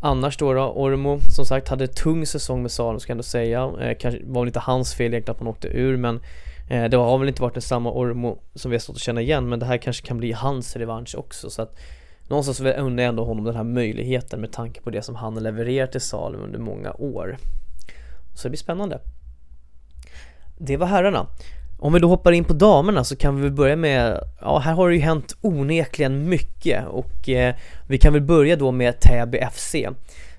annars 0.00 0.36
då, 0.36 0.52
då 0.52 0.72
Ormo, 0.72 1.20
som 1.36 1.44
sagt, 1.44 1.68
hade 1.68 1.86
tung 1.86 2.26
säsong 2.26 2.62
med 2.62 2.70
Salem 2.70 3.00
ska 3.00 3.10
jag 3.10 3.14
ändå 3.14 3.22
säga. 3.22 3.72
Eh, 3.80 3.96
kanske 3.98 4.20
var 4.24 4.40
väl 4.40 4.48
inte 4.48 4.60
hans 4.60 4.94
fel 4.94 5.14
egentligen 5.14 5.34
att 5.34 5.40
man 5.40 5.48
åkte 5.48 5.68
ur, 5.68 5.96
men 5.96 6.20
eh, 6.70 6.84
det 6.84 6.96
har 6.96 7.18
väl 7.18 7.28
inte 7.28 7.42
varit 7.42 7.64
samma 7.64 7.92
Ormo 7.92 8.38
som 8.54 8.70
vi 8.70 8.74
har 8.74 8.80
stått 8.80 8.96
och 8.96 9.02
känna 9.02 9.20
igen, 9.20 9.48
men 9.48 9.58
det 9.58 9.66
här 9.66 9.78
kanske 9.78 10.06
kan 10.06 10.18
bli 10.18 10.32
hans 10.32 10.76
revansch 10.76 11.14
också, 11.18 11.50
så 11.50 11.62
att 11.62 11.78
någonstans 12.28 12.60
undrar 12.60 13.04
jag 13.04 13.08
ändå 13.08 13.24
honom 13.24 13.44
den 13.44 13.56
här 13.56 13.64
möjligheten 13.64 14.40
med 14.40 14.52
tanke 14.52 14.80
på 14.80 14.90
det 14.90 15.02
som 15.02 15.14
han 15.14 15.34
har 15.34 15.40
levererat 15.40 15.92
till 15.92 16.00
Salem 16.00 16.40
under 16.40 16.58
många 16.58 16.92
år. 16.92 17.36
Så 18.34 18.42
det 18.42 18.50
blir 18.50 18.58
spännande. 18.58 19.00
Det 20.58 20.76
var 20.76 20.86
herrarna. 20.86 21.26
Om 21.78 21.92
vi 21.92 21.98
då 21.98 22.08
hoppar 22.08 22.32
in 22.32 22.44
på 22.44 22.52
damerna 22.52 23.04
så 23.04 23.16
kan 23.16 23.36
vi 23.36 23.42
väl 23.42 23.52
börja 23.52 23.76
med, 23.76 24.20
ja 24.40 24.58
här 24.58 24.72
har 24.72 24.88
det 24.88 24.94
ju 24.94 25.00
hänt 25.00 25.36
onekligen 25.40 26.28
mycket 26.28 26.86
och 26.86 27.28
eh, 27.28 27.54
vi 27.88 27.98
kan 27.98 28.12
väl 28.12 28.22
börja 28.22 28.56
då 28.56 28.72
med 28.72 29.00
Täby 29.00 29.40
FC. 29.52 29.74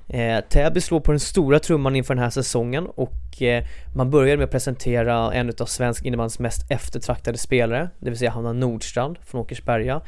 Eh, 0.08 0.40
Täby 0.50 0.82
slår 0.82 1.00
på 1.00 1.12
den 1.12 1.20
stora 1.20 1.60
trumman 1.60 1.96
inför 1.96 2.16
den 2.16 2.24
här 2.24 2.30
säsongen 2.30 2.88
och 2.88 3.42
eh, 3.42 3.64
man 3.96 4.12
börjar 4.12 4.38
med 4.38 4.44
att 4.44 4.52
presentera 4.52 5.34
en 5.34 5.54
av 5.60 5.66
svensk 5.66 6.06
innebandys 6.06 6.40
mest 6.40 6.72
eftertraktade 6.72 7.38
spelare, 7.38 7.90
det 8.00 8.10
vill 8.10 8.20
säga 8.20 8.32
Hanna 8.32 8.54
Nordstrand 8.54 9.18
från 9.26 9.42
Åkersberga. 9.42 10.02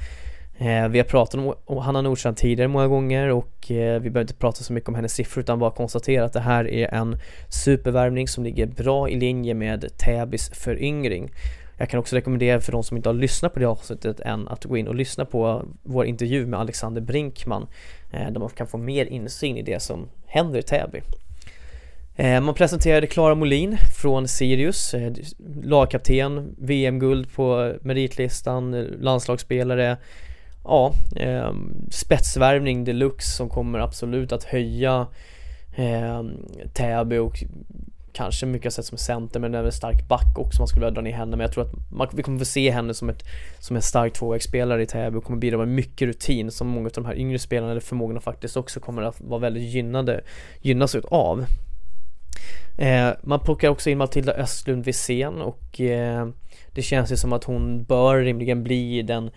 Eh, 0.61 0.87
vi 0.87 0.99
har 0.99 1.05
pratat 1.05 1.55
om 1.65 1.77
Hanna 1.77 2.01
Nordstrand 2.01 2.37
tidigare 2.37 2.67
många 2.67 2.87
gånger 2.87 3.29
och 3.29 3.71
eh, 3.71 4.01
vi 4.01 4.09
behöver 4.09 4.21
inte 4.21 4.33
prata 4.33 4.63
så 4.63 4.73
mycket 4.73 4.89
om 4.89 4.95
hennes 4.95 5.13
siffror 5.13 5.41
utan 5.41 5.59
bara 5.59 5.71
konstatera 5.71 6.25
att 6.25 6.33
det 6.33 6.39
här 6.39 6.67
är 6.67 6.93
en 6.93 7.17
supervärvning 7.49 8.27
som 8.27 8.43
ligger 8.43 8.65
bra 8.65 9.09
i 9.09 9.15
linje 9.19 9.53
med 9.53 9.97
Täbys 9.97 10.49
föryngring. 10.49 11.31
Jag 11.77 11.89
kan 11.89 11.99
också 11.99 12.15
rekommendera 12.15 12.61
för 12.61 12.71
de 12.71 12.83
som 12.83 12.97
inte 12.97 13.09
har 13.09 13.13
lyssnat 13.13 13.53
på 13.53 13.59
det 13.59 13.65
avsnittet 13.65 14.19
än 14.19 14.47
att 14.47 14.65
gå 14.65 14.77
in 14.77 14.87
och 14.87 14.95
lyssna 14.95 15.25
på 15.25 15.65
vår 15.83 16.05
intervju 16.05 16.45
med 16.45 16.59
Alexander 16.59 17.01
Brinkman 17.01 17.67
eh, 18.11 18.31
där 18.31 18.39
man 18.39 18.49
kan 18.49 18.67
få 18.67 18.77
mer 18.77 19.05
insyn 19.05 19.57
i 19.57 19.61
det 19.61 19.81
som 19.81 20.09
händer 20.25 20.59
i 20.59 20.63
Täby. 20.63 21.01
Man 22.41 22.53
presenterade 22.53 23.07
Klara 23.07 23.35
Molin 23.35 23.77
från 24.01 24.27
Sirius, 24.27 24.95
lagkapten, 25.63 26.55
VM-guld 26.57 27.33
på 27.33 27.73
meritlistan, 27.81 28.71
landslagsspelare, 28.81 29.97
ja, 30.69 30.93
eh, 31.15 31.53
spetsvärvning 31.91 32.83
deluxe 32.83 33.37
som 33.37 33.49
kommer 33.49 33.79
absolut 33.79 34.31
att 34.31 34.43
höja 34.43 35.07
eh, 35.75 36.23
Täby 36.73 37.17
och 37.17 37.43
kanske 38.13 38.45
mycket 38.45 38.65
har 38.65 38.71
sett 38.71 38.85
som 38.85 38.97
center 38.97 39.39
men 39.39 39.55
även 39.55 39.71
stark 39.71 40.07
back 40.07 40.37
också 40.37 40.61
man 40.61 40.67
skulle 40.67 40.85
vilja 40.85 40.95
dra 40.95 41.01
ner 41.01 41.13
henne 41.13 41.31
men 41.31 41.39
jag 41.39 41.51
tror 41.51 41.63
att 41.63 41.91
man, 41.91 42.07
vi 42.13 42.23
kommer 42.23 42.39
få 42.39 42.45
se 42.45 42.71
henne 42.71 42.93
som, 42.93 43.09
ett, 43.09 43.23
som 43.59 43.75
en 43.75 43.81
stark 43.81 44.13
tvåvägsspelare 44.13 44.83
i 44.83 44.85
Täby 44.85 45.17
och 45.17 45.23
kommer 45.23 45.39
bidra 45.39 45.57
med 45.57 45.67
mycket 45.67 46.07
rutin 46.07 46.51
som 46.51 46.67
många 46.67 46.85
av 46.85 46.91
de 46.93 47.05
här 47.05 47.15
yngre 47.15 47.39
spelarna 47.39 47.71
eller 47.71 47.81
förmågorna 47.81 48.19
faktiskt 48.19 48.57
också 48.57 48.79
kommer 48.79 49.01
att 49.01 49.21
vara 49.21 49.39
väldigt 49.39 49.63
gynnade, 49.63 50.21
gynnas 50.61 50.95
av. 50.95 51.45
Eh, 52.77 53.09
man 53.23 53.39
plockar 53.39 53.69
också 53.69 53.89
in 53.89 53.97
Matilda 53.97 54.33
Östlund 54.33 54.85
Wisén 54.85 55.41
och 55.41 55.81
eh, 55.81 56.27
det 56.73 56.81
känns 56.81 57.11
ju 57.11 57.17
som 57.17 57.33
att 57.33 57.43
hon 57.43 57.83
bör 57.83 58.17
rimligen 58.17 58.63
bli 58.63 59.01
den 59.01 59.31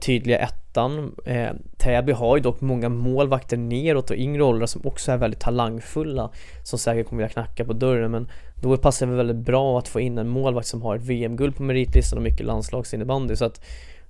tydliga 0.00 0.38
ettan. 0.38 1.14
Eh, 1.26 1.50
Täby 1.76 2.12
har 2.12 2.36
ju 2.36 2.42
dock 2.42 2.60
många 2.60 2.88
målvakter 2.88 3.56
neråt 3.56 4.10
och 4.10 4.16
yngre 4.16 4.44
åldrar 4.44 4.66
som 4.66 4.86
också 4.86 5.12
är 5.12 5.16
väldigt 5.16 5.40
talangfulla 5.40 6.30
som 6.62 6.78
säkert 6.78 7.08
kommer 7.08 7.22
vilja 7.22 7.32
knacka 7.32 7.64
på 7.64 7.72
dörren 7.72 8.10
men 8.10 8.28
då 8.54 8.76
passar 8.76 9.06
det 9.06 9.12
väldigt 9.12 9.36
bra 9.36 9.78
att 9.78 9.88
få 9.88 10.00
in 10.00 10.18
en 10.18 10.28
målvakt 10.28 10.66
som 10.66 10.82
har 10.82 10.96
ett 10.96 11.02
VM-guld 11.02 11.56
på 11.56 11.62
meritlistan 11.62 12.18
och 12.18 12.22
mycket 12.22 12.46
landslagsinnebandy 12.46 13.36
så 13.36 13.44
att 13.44 13.60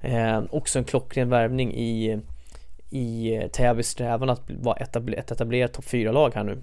eh, 0.01 0.43
också 0.51 0.79
en 0.79 0.85
klockren 0.85 1.29
värvning 1.29 1.75
i 1.75 2.21
i 2.91 3.41
Täbys 3.53 3.89
strävan 3.89 4.31
att 4.31 4.43
vara 4.49 4.77
ett 4.77 4.97
etablerat 4.97 5.73
topp 5.73 5.85
4-lag 5.85 6.35
här 6.35 6.45
nu. 6.45 6.59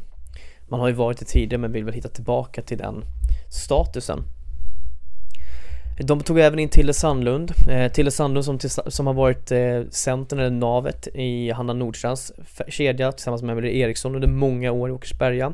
Man 0.69 0.79
har 0.79 0.87
ju 0.87 0.93
varit 0.93 1.19
det 1.19 1.25
tidigare 1.25 1.61
men 1.61 1.71
vill 1.71 1.85
väl 1.85 1.93
hitta 1.93 2.09
tillbaka 2.09 2.61
till 2.61 2.77
den 2.77 3.03
statusen. 3.49 4.23
De 5.99 6.21
tog 6.21 6.39
även 6.39 6.59
in 6.59 6.69
Tille 6.69 6.93
Sandlund, 6.93 7.51
eh, 7.69 7.91
Tille 7.91 8.11
Sandlund 8.11 8.45
som, 8.45 8.59
som 8.87 9.07
har 9.07 9.13
varit 9.13 9.51
eh, 9.51 9.81
centern 9.89 10.39
eller 10.39 10.49
navet 10.49 11.07
i 11.13 11.51
Hanna 11.51 11.73
Nordstrands 11.73 12.31
kedja 12.67 13.11
tillsammans 13.11 13.41
med 13.41 13.51
Emelie 13.51 13.77
Eriksson 13.77 14.15
under 14.15 14.27
många 14.27 14.71
år 14.71 14.89
i 14.89 14.91
Åkersberga. 14.91 15.53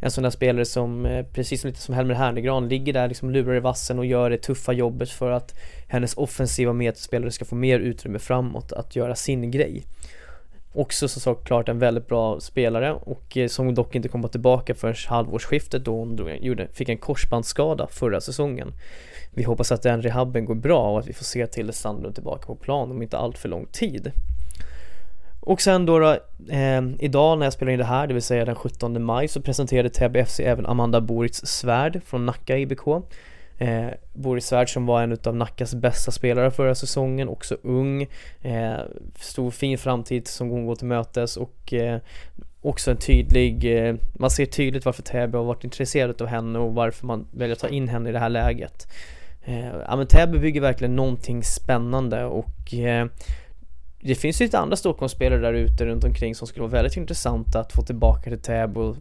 En 0.00 0.10
sån 0.10 0.22
där 0.24 0.30
spelare 0.30 0.64
som, 0.64 1.06
eh, 1.06 1.26
precis 1.26 1.60
som 1.60 1.68
lite 1.68 1.80
som 1.80 1.94
Helmer 1.94 2.14
Hernegran, 2.14 2.68
ligger 2.68 2.92
där 2.92 3.08
liksom 3.08 3.30
lurar 3.30 3.54
i 3.56 3.60
vassen 3.60 3.98
och 3.98 4.06
gör 4.06 4.30
det 4.30 4.38
tuffa 4.38 4.72
jobbet 4.72 5.10
för 5.10 5.30
att 5.30 5.54
hennes 5.88 6.16
offensiva 6.16 6.72
medspelare 6.72 7.30
ska 7.30 7.44
få 7.44 7.54
mer 7.54 7.78
utrymme 7.78 8.18
framåt 8.18 8.72
att 8.72 8.96
göra 8.96 9.14
sin 9.14 9.50
grej. 9.50 9.86
Också 10.72 11.08
så 11.08 11.20
såklart 11.20 11.68
en 11.68 11.78
väldigt 11.78 12.06
bra 12.06 12.40
spelare 12.40 12.92
och 12.92 13.36
eh, 13.36 13.48
som 13.48 13.74
dock 13.74 13.94
inte 13.94 14.08
kom 14.08 14.28
tillbaka 14.28 14.74
förrän 14.74 14.94
halvårsskiftet 15.08 15.84
då 15.84 15.98
hon 15.98 16.28
gjorde, 16.40 16.68
fick 16.72 16.88
en 16.88 16.98
korsbandsskada 16.98 17.86
förra 17.86 18.20
säsongen. 18.20 18.72
Vi 19.34 19.42
hoppas 19.42 19.72
att 19.72 19.82
den 19.82 20.02
rehabben 20.02 20.44
går 20.44 20.54
bra 20.54 20.90
och 20.90 20.98
att 20.98 21.06
vi 21.06 21.12
får 21.12 21.24
se 21.24 21.46
till 21.46 21.72
Sandlund 21.72 22.14
tillbaka 22.14 22.46
på 22.46 22.54
plan 22.54 22.90
om 22.90 23.02
inte 23.02 23.18
allt 23.18 23.38
för 23.38 23.48
lång 23.48 23.66
tid. 23.66 24.12
Och 25.40 25.60
sen 25.60 25.86
då, 25.86 25.98
då 25.98 26.10
eh, 26.54 26.82
idag 26.98 27.38
när 27.38 27.46
jag 27.46 27.52
spelar 27.52 27.72
in 27.72 27.78
det 27.78 27.84
här, 27.84 28.06
det 28.06 28.14
vill 28.14 28.22
säga 28.22 28.44
den 28.44 28.54
17 28.54 29.04
maj, 29.04 29.28
så 29.28 29.40
presenterade 29.40 29.90
Täby 29.90 30.24
FC 30.24 30.40
även 30.40 30.66
Amanda 30.66 31.00
Boritz 31.00 31.46
Svärd 31.46 32.00
från 32.04 32.26
Nacka 32.26 32.58
IBK. 32.58 32.86
Eh, 33.58 33.88
Boris 34.12 34.46
Svärd 34.46 34.72
som 34.72 34.86
var 34.86 35.02
en 35.02 35.18
av 35.24 35.36
Nackas 35.36 35.74
bästa 35.74 36.10
spelare 36.10 36.50
förra 36.50 36.74
säsongen, 36.74 37.28
också 37.28 37.56
ung, 37.62 38.02
eh, 38.42 38.78
stor 39.16 39.50
fin 39.50 39.78
framtid 39.78 40.28
som 40.28 40.48
hon 40.48 40.66
går 40.66 40.76
till 40.76 40.86
mötes 40.86 41.36
och 41.36 41.72
eh, 41.72 42.00
också 42.60 42.90
en 42.90 42.96
tydlig, 42.96 43.86
eh, 43.88 43.94
man 44.14 44.30
ser 44.30 44.46
tydligt 44.46 44.84
varför 44.84 45.02
Täby 45.02 45.36
har 45.36 45.44
varit 45.44 45.64
intresserad 45.64 46.22
av 46.22 46.28
henne 46.28 46.58
och 46.58 46.74
varför 46.74 47.06
man 47.06 47.26
väljer 47.32 47.52
att 47.52 47.60
ta 47.60 47.68
in 47.68 47.88
henne 47.88 48.08
i 48.08 48.12
det 48.12 48.18
här 48.18 48.28
läget. 48.28 48.88
Eh, 49.44 49.66
ja 49.66 49.96
men 49.96 50.06
Täby 50.06 50.38
bygger 50.38 50.60
verkligen 50.60 50.96
någonting 50.96 51.42
spännande 51.42 52.24
och 52.24 52.74
eh, 52.74 53.06
det 54.00 54.14
finns 54.14 54.40
ju 54.40 54.44
lite 54.44 54.58
andra 54.58 54.76
Stockholmsspelare 54.76 55.40
där 55.40 55.52
ute 55.52 55.86
runt 55.86 56.04
omkring 56.04 56.34
som 56.34 56.46
skulle 56.46 56.62
vara 56.62 56.72
väldigt 56.72 56.96
intressanta 56.96 57.60
att 57.60 57.72
få 57.72 57.82
tillbaka 57.82 58.30
till 58.30 58.42
Täby 58.42 58.80
och 58.80 58.96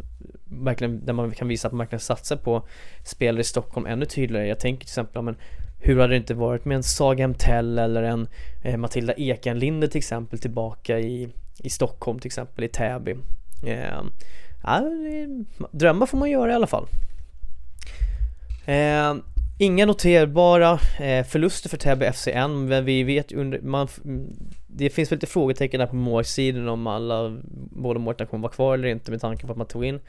verkligen, 0.49 1.05
där 1.05 1.13
man 1.13 1.31
kan 1.31 1.47
visa 1.47 1.67
att 1.67 1.71
man 1.71 1.79
verkligen 1.79 1.99
satsar 1.99 2.35
på 2.35 2.67
spelare 3.03 3.41
i 3.41 3.43
Stockholm 3.43 3.85
ännu 3.85 4.05
tydligare. 4.05 4.47
Jag 4.47 4.59
tänker 4.59 4.79
till 4.79 4.91
exempel, 4.91 5.21
men 5.21 5.35
hur 5.79 5.99
hade 5.99 6.13
det 6.13 6.17
inte 6.17 6.33
varit 6.33 6.65
med 6.65 6.75
en 6.75 6.83
Saga 6.83 7.23
Emtell 7.23 7.79
eller 7.79 8.03
en 8.03 8.27
eh, 8.63 8.77
Matilda 8.77 9.13
Ekenlinde 9.13 9.87
till 9.87 9.97
exempel 9.97 10.39
tillbaka 10.39 10.99
i, 10.99 11.29
i 11.63 11.69
Stockholm 11.69 12.19
till 12.19 12.27
exempel, 12.27 12.63
i 12.63 12.67
Täby. 12.67 13.15
Eh, 13.65 14.01
ja, 14.63 14.83
drömmar 15.71 16.05
får 16.05 16.17
man 16.17 16.29
göra 16.29 16.51
i 16.51 16.55
alla 16.55 16.67
fall. 16.67 16.87
Eh, 18.65 19.13
Inga 19.59 19.85
noterbara 19.85 20.79
eh, 20.99 21.25
förluster 21.25 21.69
för 21.69 21.77
Täby 21.77 22.11
FC 22.11 22.27
än, 22.27 22.65
men 22.65 22.85
vi 22.85 23.03
vet 23.03 23.31
under, 23.31 23.61
man, 23.61 23.87
mm, 24.05 24.27
det 24.67 24.89
finns 24.89 25.11
väl 25.11 25.15
lite 25.15 25.27
frågetecken 25.27 25.79
där 25.79 25.87
på 25.87 25.95
målsidan 25.95 26.67
om 26.67 26.87
alla, 26.87 27.37
båda 27.71 27.99
målen 27.99 28.27
kommer 28.27 28.41
vara 28.41 28.51
kvar 28.51 28.73
eller 28.73 28.87
inte 28.87 29.11
med 29.11 29.21
tanke 29.21 29.45
på 29.45 29.51
att 29.51 29.57
man 29.57 29.67
tog 29.67 29.85
in 29.85 29.99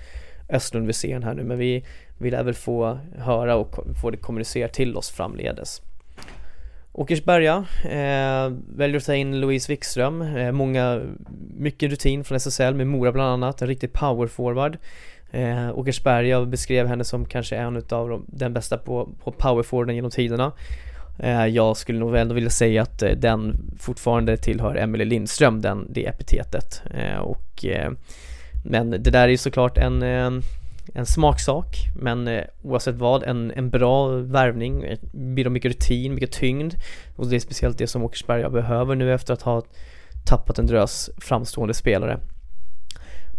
Östlund 0.48 0.86
Wisén 0.86 1.22
här 1.22 1.34
nu, 1.34 1.44
men 1.44 1.58
vi, 1.58 1.84
vill 2.18 2.32
lär 2.32 2.42
väl 2.42 2.54
få 2.54 2.98
höra 3.18 3.56
och 3.56 3.76
få 4.02 4.10
det 4.10 4.16
kommunicerat 4.16 4.72
till 4.72 4.96
oss 4.96 5.10
framledes. 5.10 5.82
Åkersberga 6.92 7.64
eh, 7.84 8.52
väljer 8.76 8.96
att 8.96 9.04
ta 9.04 9.14
in 9.14 9.40
Louise 9.40 9.72
Wikström, 9.72 10.22
eh, 10.22 10.52
många, 10.52 11.00
mycket 11.56 11.90
rutin 11.90 12.24
från 12.24 12.36
SSL 12.36 12.74
med 12.74 12.86
Mora 12.86 13.12
bland 13.12 13.28
annat, 13.28 13.62
en 13.62 13.68
riktig 13.68 13.92
powerforward. 13.92 14.78
Eh, 15.30 15.78
Åkersberga 15.78 16.44
beskrev 16.44 16.86
henne 16.86 17.04
som 17.04 17.24
kanske 17.24 17.56
en 17.56 17.82
av 17.90 18.24
den 18.26 18.52
bästa 18.52 18.78
på, 18.78 19.08
på 19.24 19.32
powerforwarden 19.32 19.94
genom 19.96 20.10
tiderna. 20.10 20.52
Eh, 21.18 21.46
jag 21.46 21.76
skulle 21.76 21.98
nog 21.98 22.16
ändå 22.16 22.34
vilja 22.34 22.50
säga 22.50 22.82
att 22.82 23.02
eh, 23.02 23.10
den 23.10 23.56
fortfarande 23.78 24.36
tillhör 24.36 24.76
Emelie 24.76 25.06
Lindström, 25.06 25.60
den, 25.60 25.86
det 25.90 26.06
epitetet. 26.06 26.82
Eh, 26.90 27.18
och, 27.18 27.64
eh, 27.64 27.90
men 28.64 28.90
det 28.90 28.98
där 28.98 29.24
är 29.24 29.28
ju 29.28 29.36
såklart 29.36 29.78
en, 29.78 30.02
eh, 30.02 30.30
en 30.94 31.06
smaksak, 31.06 31.76
men 31.94 32.28
eh, 32.28 32.44
oavsett 32.62 32.94
vad, 32.94 33.22
en, 33.22 33.52
en 33.56 33.70
bra 33.70 34.08
värvning, 34.08 34.84
bidrar 35.12 35.50
mycket 35.50 35.72
rutin, 35.72 36.14
mycket 36.14 36.32
tyngd 36.32 36.74
och 37.16 37.26
det 37.26 37.36
är 37.36 37.40
speciellt 37.40 37.78
det 37.78 37.86
som 37.86 38.02
Åkersberga 38.02 38.50
behöver 38.50 38.94
nu 38.94 39.14
efter 39.14 39.34
att 39.34 39.42
ha 39.42 39.62
tappat 40.26 40.58
en 40.58 40.66
drös 40.66 41.10
framstående 41.18 41.74
spelare. 41.74 42.20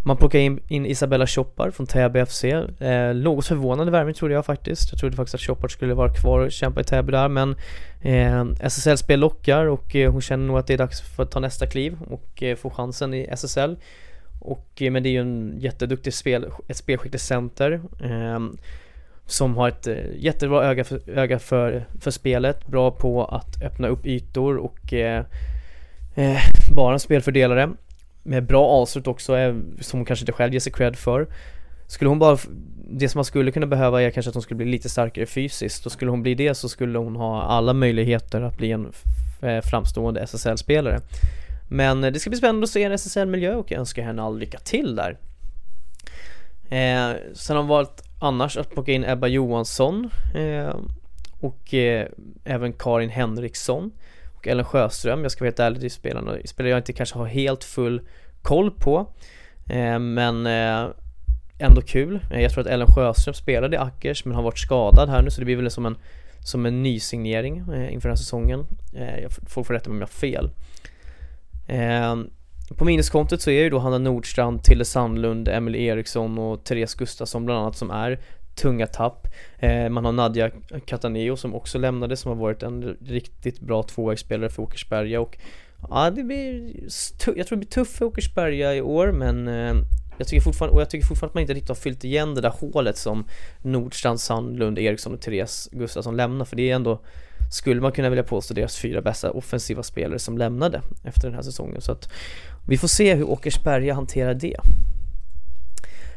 Man 0.02 0.16
plockar 0.16 0.38
in, 0.38 0.60
in 0.68 0.86
Isabella 0.86 1.26
Choppar 1.26 1.70
från 1.70 1.86
Täby 1.86 2.26
FC. 2.26 2.44
Eh, 2.44 3.14
något 3.14 3.46
förvånande 3.46 3.92
värvning 3.92 4.14
trodde 4.14 4.34
jag 4.34 4.46
faktiskt. 4.46 4.92
Jag 4.92 5.00
trodde 5.00 5.16
faktiskt 5.16 5.34
att 5.34 5.40
Choppar 5.40 5.68
skulle 5.68 5.94
vara 5.94 6.14
kvar 6.14 6.38
och 6.38 6.52
kämpa 6.52 6.80
i 6.80 6.84
Täby 6.84 7.12
där 7.12 7.28
men 7.28 7.56
eh, 8.00 8.44
SSL-spel 8.60 9.20
lockar 9.20 9.66
och 9.66 9.96
eh, 9.96 10.12
hon 10.12 10.20
känner 10.20 10.46
nog 10.46 10.58
att 10.58 10.66
det 10.66 10.74
är 10.74 10.78
dags 10.78 11.00
för 11.00 11.22
att 11.22 11.30
ta 11.30 11.40
nästa 11.40 11.66
kliv 11.66 11.98
och 12.10 12.42
eh, 12.42 12.56
få 12.56 12.70
chansen 12.70 13.14
i 13.14 13.28
SSL. 13.30 13.76
Och, 14.40 14.82
eh, 14.82 14.90
men 14.90 15.02
det 15.02 15.08
är 15.08 15.10
ju 15.10 15.20
en 15.20 15.54
jätteduktig 15.58 16.14
spel, 16.14 16.46
ett 16.68 16.76
spelskickligt 16.76 17.24
center 17.24 17.80
eh, 18.02 18.40
som 19.26 19.56
har 19.56 19.68
ett 19.68 19.86
eh, 19.86 19.96
jättebra 20.16 20.64
öga, 20.64 20.84
för, 20.84 21.00
öga 21.10 21.38
för, 21.38 21.84
för 22.00 22.10
spelet, 22.10 22.66
bra 22.66 22.90
på 22.90 23.24
att 23.24 23.62
öppna 23.62 23.88
upp 23.88 24.06
ytor 24.06 24.56
och 24.56 24.92
eh, 24.92 25.24
eh 26.14 26.38
bara 26.76 26.92
en 26.92 27.00
spelfördelare 27.00 27.70
med 28.22 28.46
bra 28.46 28.66
avslut 28.66 29.06
också, 29.06 29.32
som 29.80 29.98
hon 29.98 30.04
kanske 30.04 30.22
inte 30.22 30.32
själv 30.32 30.52
ger 30.52 30.60
sig 30.60 30.72
cred 30.72 30.96
för. 30.96 31.26
Skulle 31.86 32.08
hon 32.08 32.18
bara, 32.18 32.38
det 32.90 33.08
som 33.08 33.18
man 33.18 33.24
skulle 33.24 33.52
kunna 33.52 33.66
behöva 33.66 34.02
är 34.02 34.10
kanske 34.10 34.28
att 34.28 34.34
hon 34.34 34.42
skulle 34.42 34.56
bli 34.56 34.66
lite 34.66 34.88
starkare 34.88 35.26
fysiskt 35.26 35.86
och 35.86 35.92
skulle 35.92 36.10
hon 36.10 36.22
bli 36.22 36.34
det 36.34 36.54
så 36.54 36.68
skulle 36.68 36.98
hon 36.98 37.16
ha 37.16 37.42
alla 37.42 37.72
möjligheter 37.72 38.40
att 38.40 38.56
bli 38.56 38.72
en 38.72 38.92
framstående 39.62 40.20
SSL-spelare. 40.20 41.00
Men 41.70 42.04
eh, 42.04 42.12
det 42.12 42.20
ska 42.20 42.30
bli 42.30 42.38
spännande 42.38 42.64
att 42.64 42.70
se 42.70 42.82
en 42.84 42.92
SSL-miljö 42.92 43.54
och 43.54 43.70
jag 43.70 43.78
önskar 43.78 44.02
henne 44.02 44.22
all 44.22 44.38
lycka 44.38 44.58
till 44.58 44.96
där. 44.96 45.18
Eh, 46.70 47.16
sen 47.34 47.56
har 47.56 47.62
hon 47.62 47.68
valt 47.68 48.02
annars 48.18 48.56
att 48.56 48.70
plocka 48.70 48.92
in 48.92 49.04
Ebba 49.04 49.26
Johansson 49.26 50.10
eh, 50.34 50.76
och 51.40 51.74
eh, 51.74 52.06
även 52.44 52.72
Karin 52.72 53.10
Henriksson 53.10 53.92
och 54.36 54.48
Ellen 54.48 54.64
Sjöström. 54.64 55.22
Jag 55.22 55.32
ska 55.32 55.40
vara 55.44 55.48
helt 55.48 55.60
ärlig, 55.60 55.80
det 55.80 55.86
är 55.86 55.88
spelarna, 55.88 56.36
spelare 56.44 56.70
jag 56.70 56.78
inte 56.78 56.92
kanske 56.92 57.18
har 57.18 57.26
helt 57.26 57.64
full 57.64 58.00
koll 58.42 58.70
på. 58.70 59.12
Eh, 59.66 59.98
men 59.98 60.46
eh, 60.46 60.90
ändå 61.58 61.82
kul. 61.82 62.20
Eh, 62.30 62.40
jag 62.40 62.52
tror 62.52 62.60
att 62.64 62.70
Ellen 62.70 62.86
Sjöström 62.86 63.34
spelade 63.34 63.76
i 63.76 63.78
Ackers 63.78 64.24
men 64.24 64.34
har 64.34 64.42
varit 64.42 64.58
skadad 64.58 65.08
här 65.08 65.22
nu 65.22 65.30
så 65.30 65.40
det 65.40 65.44
blir 65.44 65.56
väl 65.56 65.70
som 65.70 65.86
en, 65.86 65.96
som 66.44 66.66
en 66.66 66.82
nysignering 66.82 67.58
eh, 67.58 67.94
inför 67.94 68.08
den 68.08 68.16
här 68.16 68.16
säsongen. 68.16 68.66
Eh, 68.96 69.20
jag 69.20 69.32
får 69.32 69.64
rätta 69.64 69.90
mig 69.90 69.96
om 69.96 70.00
jag 70.00 70.06
har 70.06 70.12
fel. 70.12 70.50
Ehm, 71.70 72.30
på 72.76 72.84
minuskontot 72.84 73.40
så 73.40 73.50
är 73.50 73.62
ju 73.62 73.70
då 73.70 73.78
Hanna 73.78 73.98
Nordstrand, 73.98 74.62
Tille 74.64 74.84
Sandlund, 74.84 75.48
Emil 75.48 75.76
Eriksson 75.76 76.38
och 76.38 76.64
Therese 76.64 76.94
Gustafsson 76.94 77.44
bland 77.44 77.60
annat 77.60 77.76
som 77.76 77.90
är 77.90 78.20
tunga 78.54 78.86
tapp. 78.86 79.28
Ehm, 79.58 79.92
man 79.92 80.04
har 80.04 80.12
Nadja 80.12 80.50
Cataneo 80.84 81.36
som 81.36 81.54
också 81.54 81.78
lämnade 81.78 82.16
som 82.16 82.28
har 82.28 82.36
varit 82.36 82.62
en 82.62 82.96
riktigt 83.06 83.60
bra 83.60 83.82
tvåvägsspelare 83.82 84.50
för 84.50 84.62
Åkersberga 84.62 85.20
och 85.20 85.38
ja, 85.90 86.10
det 86.10 86.22
blir 86.22 86.72
jag 87.36 87.46
tror 87.46 87.56
det 87.56 87.56
blir 87.56 87.68
tufft 87.68 87.98
för 87.98 88.04
Åkersberga 88.04 88.74
i 88.74 88.80
år 88.80 89.12
men 89.12 89.48
ehm, 89.48 89.84
jag 90.18 90.28
tycker 90.28 90.40
fortfarande, 90.40 90.74
och 90.74 90.80
jag 90.80 90.90
tycker 90.90 91.06
fortfarande 91.06 91.30
att 91.30 91.34
man 91.34 91.40
inte 91.40 91.54
riktigt 91.54 91.68
har 91.68 91.74
fyllt 91.74 92.04
igen 92.04 92.34
det 92.34 92.40
där 92.40 92.54
hålet 92.60 92.96
som 92.96 93.24
Nordstrand, 93.62 94.20
Sandlund, 94.20 94.78
Eriksson 94.78 95.14
och 95.14 95.20
Therese 95.20 95.68
Gustafsson 95.72 96.16
lämnar 96.16 96.44
för 96.44 96.56
det 96.56 96.70
är 96.70 96.74
ändå 96.74 97.00
skulle 97.50 97.80
man 97.80 97.92
kunna 97.92 98.08
vilja 98.08 98.24
påstå 98.24 98.54
deras 98.54 98.76
fyra 98.76 99.02
bästa 99.02 99.30
offensiva 99.30 99.82
spelare 99.82 100.18
som 100.18 100.38
lämnade 100.38 100.82
efter 101.04 101.28
den 101.28 101.34
här 101.34 101.42
säsongen 101.42 101.80
så 101.80 101.92
att 101.92 102.08
vi 102.68 102.78
får 102.78 102.88
se 102.88 103.14
hur 103.14 103.30
Åkersberga 103.30 103.94
hanterar 103.94 104.34
det. 104.34 104.56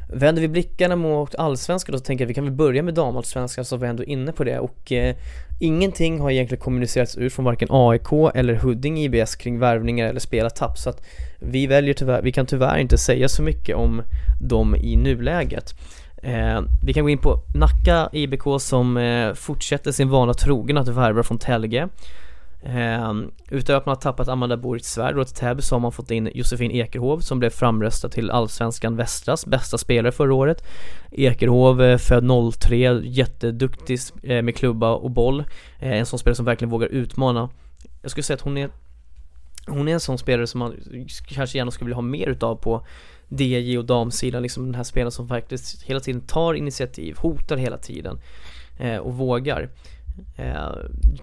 Vänder 0.10 0.42
vi 0.42 0.48
blickarna 0.48 0.96
mot 0.96 1.36
allsvenskan 1.36 1.94
då 1.94 1.98
så 1.98 2.04
tänker 2.04 2.24
jag 2.24 2.28
att 2.28 2.30
vi 2.30 2.34
kan 2.34 2.44
väl 2.44 2.54
börja 2.54 2.84
med 2.84 2.94
damallsvenskan 2.94 3.66
så 3.66 3.76
var 3.78 3.82
vi 3.82 3.90
ändå 3.90 4.04
inne 4.04 4.32
på 4.32 4.44
det 4.44 4.60
och 4.60 4.92
eh, 4.92 5.16
ingenting 5.60 6.20
har 6.20 6.32
egentligen 6.32 6.62
kommunicerats 6.62 7.18
ut 7.18 7.34
från 7.34 7.46
varken 7.46 7.68
AIK 7.72 8.12
eller 8.36 8.54
Huddinge 8.54 9.02
IBS 9.02 9.36
kring 9.36 9.60
värvningar 9.60 10.08
eller 10.08 10.20
spelartapp 10.20 10.78
så 10.78 10.90
att 10.90 11.02
vi 11.40 11.68
väljer 11.68 11.94
tyvärr, 11.94 12.22
vi 12.22 12.32
kan 12.32 12.46
tyvärr 12.46 12.78
inte 12.78 12.98
säga 12.98 13.30
så 13.30 13.44
mycket 13.44 13.76
om 13.76 14.02
dem 14.42 14.76
i 14.76 14.96
nuläget. 14.96 15.74
Eh, 16.24 16.62
vi 16.84 16.94
kan 16.94 17.04
gå 17.04 17.10
in 17.10 17.18
på 17.18 17.40
Nacka 17.56 18.10
IBK 18.12 18.44
som 18.60 18.98
eh, 18.98 19.34
fortsätter 19.34 19.92
sin 19.92 20.10
vana 20.10 20.34
trogen 20.34 20.78
att 20.78 20.88
värva 20.88 21.24
från 21.24 21.38
Telge 21.38 21.90
Eh, 22.66 23.14
utöver 23.50 23.78
att 23.78 23.86
man 23.86 23.96
har 23.96 24.02
tappat 24.02 24.28
Amanda 24.28 24.58
Boritz 24.58 24.94
Svärd 24.94 25.18
och 25.18 25.28
till 25.28 25.36
Täby 25.36 25.62
så 25.62 25.76
har 25.76 25.80
man 25.80 25.92
fått 25.92 26.12
in 26.12 26.30
Josefin 26.34 26.72
Ekerhov 26.72 27.20
som 27.20 27.40
blev 27.40 27.50
framröstad 27.50 28.10
till 28.10 28.32
Allsvenskan 28.32 28.96
Västras 28.96 29.46
bästa 29.46 29.78
spelare 29.78 30.12
förra 30.12 30.34
året. 30.34 30.64
Ekerhov 31.12 31.82
eh, 31.82 31.98
född 31.98 32.54
03, 32.60 33.02
jätteduktig 33.04 34.00
eh, 34.24 34.42
med 34.42 34.56
klubba 34.56 34.92
och 34.94 35.12
boll. 35.12 35.44
Eh, 35.80 35.92
en 35.92 36.06
sån 36.06 36.20
spelare 36.20 36.36
som 36.36 36.46
verkligen 36.46 36.70
vågar 36.70 36.88
utmana. 36.88 37.50
Jag 38.02 38.12
skulle 38.12 38.24
säga 38.24 38.36
att 38.36 38.42
hon 38.42 38.58
är 38.58 38.70
hon 39.68 39.88
är 39.88 39.94
en 39.94 40.00
sån 40.00 40.18
spelare 40.18 40.48
som 40.48 40.60
man 40.60 40.76
kanske 41.28 41.58
gärna 41.58 41.72
skulle 41.72 41.86
vilja 41.86 41.96
ha 41.96 42.02
mer 42.02 42.28
utav 42.28 42.56
på 42.56 42.86
DJ 43.38 43.78
och 43.78 43.86
damsidan, 43.86 44.44
liksom 44.44 44.66
den 44.66 44.76
här 44.76 44.84
spelaren 44.84 45.12
som 45.12 45.28
faktiskt 45.28 45.84
hela 45.84 46.00
tiden 46.00 46.22
tar 46.22 46.54
initiativ, 46.54 47.18
hotar 47.18 47.58
hela 47.58 47.78
tiden 47.78 48.20
eh, 48.78 48.98
och 48.98 49.14
vågar. 49.14 49.70
Eh, 50.36 50.72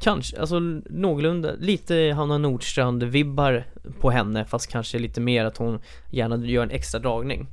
kanske, 0.01 0.41
alltså 0.41 0.59
någorlunda, 0.91 1.53
lite 1.59 2.13
Hanna 2.17 2.39
Nordstrand-vibbar 2.39 3.65
på 4.01 4.11
henne 4.11 4.45
fast 4.45 4.71
kanske 4.71 4.99
lite 4.99 5.21
mer 5.21 5.45
att 5.45 5.57
hon 5.57 5.81
gärna 6.11 6.47
gör 6.47 6.63
en 6.63 6.71
extra 6.71 7.01
dragning. 7.01 7.47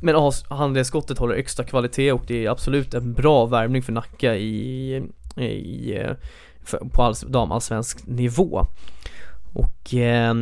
Men 0.00 0.32
handledsskottet 0.48 1.18
håller 1.18 1.36
högsta 1.36 1.64
kvalitet 1.64 2.12
och 2.12 2.22
det 2.26 2.44
är 2.44 2.50
absolut 2.50 2.94
en 2.94 3.12
bra 3.12 3.46
värvning 3.46 3.82
för 3.82 3.92
Nacka 3.92 4.36
i, 4.36 4.94
i 5.36 5.94
eh, 5.96 6.12
för, 6.64 6.78
på 6.78 7.02
all, 7.02 7.14
damallsvensk 7.26 8.06
nivå. 8.06 8.66
Och 9.52 9.94
eh, 9.94 10.34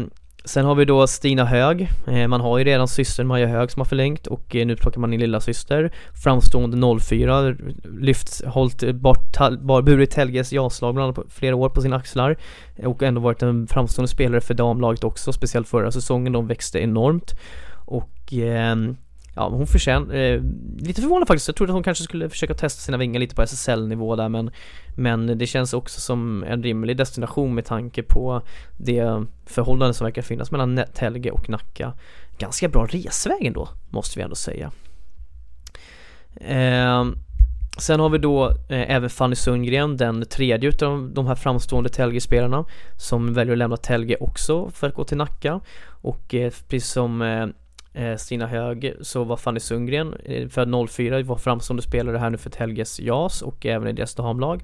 Sen 0.44 0.64
har 0.64 0.74
vi 0.74 0.84
då 0.84 1.06
Stina 1.06 1.44
Hög, 1.44 1.90
eh, 2.06 2.28
man 2.28 2.40
har 2.40 2.58
ju 2.58 2.64
redan 2.64 2.88
systern 2.88 3.26
Maja 3.26 3.46
Hög 3.46 3.70
som 3.70 3.80
har 3.80 3.84
förlängt 3.84 4.26
och 4.26 4.56
eh, 4.56 4.66
nu 4.66 4.76
plockar 4.76 5.00
man 5.00 5.12
in 5.12 5.20
lilla 5.20 5.40
syster. 5.40 5.92
Framstående 6.24 7.00
04, 7.00 7.54
lyft, 7.84 8.44
hållit 8.44 8.94
bort, 8.94 9.38
bar, 9.60 9.82
burit 9.82 10.14
Helges 10.14 10.52
jaslag 10.52 10.94
bland 10.94 11.18
annat 11.18 11.32
flera 11.32 11.56
år 11.56 11.68
på 11.68 11.82
sina 11.82 11.96
axlar 11.96 12.36
Och 12.84 13.02
ändå 13.02 13.20
varit 13.20 13.42
en 13.42 13.66
framstående 13.66 14.08
spelare 14.08 14.40
för 14.40 14.54
damlaget 14.54 15.04
också, 15.04 15.32
speciellt 15.32 15.68
förra 15.68 15.92
säsongen, 15.92 16.32
de 16.32 16.46
växte 16.46 16.78
enormt 16.78 17.34
Och 17.84 18.32
eh, 18.32 18.76
Ja, 19.34 19.48
hon 19.48 19.66
förtjänar, 19.66 20.14
eh, 20.14 20.42
lite 20.78 21.00
förvånad 21.00 21.28
faktiskt, 21.28 21.48
jag 21.48 21.56
trodde 21.56 21.72
att 21.72 21.74
hon 21.74 21.82
kanske 21.82 22.04
skulle 22.04 22.28
försöka 22.28 22.54
testa 22.54 22.80
sina 22.80 22.96
vingar 22.96 23.20
lite 23.20 23.34
på 23.34 23.42
SSL-nivå 23.42 24.16
där 24.16 24.28
men 24.28 24.50
Men 24.94 25.38
det 25.38 25.46
känns 25.46 25.72
också 25.72 26.00
som 26.00 26.44
en 26.44 26.62
rimlig 26.62 26.96
destination 26.96 27.54
med 27.54 27.64
tanke 27.64 28.02
på 28.02 28.42
det 28.76 29.24
förhållande 29.46 29.94
som 29.94 30.04
verkar 30.04 30.22
finnas 30.22 30.50
mellan 30.50 30.84
Telge 30.94 31.30
och 31.30 31.48
Nacka. 31.48 31.92
Ganska 32.38 32.68
bra 32.68 32.86
resväg 32.86 33.46
ändå, 33.46 33.68
måste 33.90 34.18
vi 34.18 34.22
ändå 34.22 34.36
säga. 34.36 34.72
Eh, 36.36 37.04
Sen 37.78 38.00
har 38.00 38.08
vi 38.08 38.18
då 38.18 38.48
eh, 38.48 38.90
även 38.90 39.10
Fanny 39.10 39.36
Sundgren, 39.36 39.96
den 39.96 40.24
tredje 40.26 40.68
utav 40.68 41.10
de 41.14 41.26
här 41.26 41.34
framstående 41.34 41.90
Telge-spelarna 41.90 42.64
Som 42.96 43.34
väljer 43.34 43.52
att 43.52 43.58
lämna 43.58 43.76
Telge 43.76 44.16
också 44.20 44.70
för 44.70 44.88
att 44.88 44.94
gå 44.94 45.04
till 45.04 45.16
Nacka. 45.16 45.60
Och 45.86 46.34
eh, 46.34 46.52
precis 46.68 46.90
som 46.90 47.22
eh, 47.22 47.46
Eh, 47.94 48.16
Stina 48.16 48.46
Hög 48.46 48.94
så 49.00 49.24
var 49.24 49.36
Fanny 49.36 49.60
Sundgren 49.60 50.14
eh, 50.24 50.48
född 50.48 50.88
04, 50.90 51.22
var 51.22 51.36
framstående 51.36 51.82
spelare 51.82 52.18
här 52.18 52.30
nu 52.30 52.38
för 52.38 52.50
Telges 52.50 53.00
JAS 53.00 53.42
och 53.42 53.66
även 53.66 53.88
i 53.88 53.92
deras 53.92 54.14
damlag. 54.14 54.62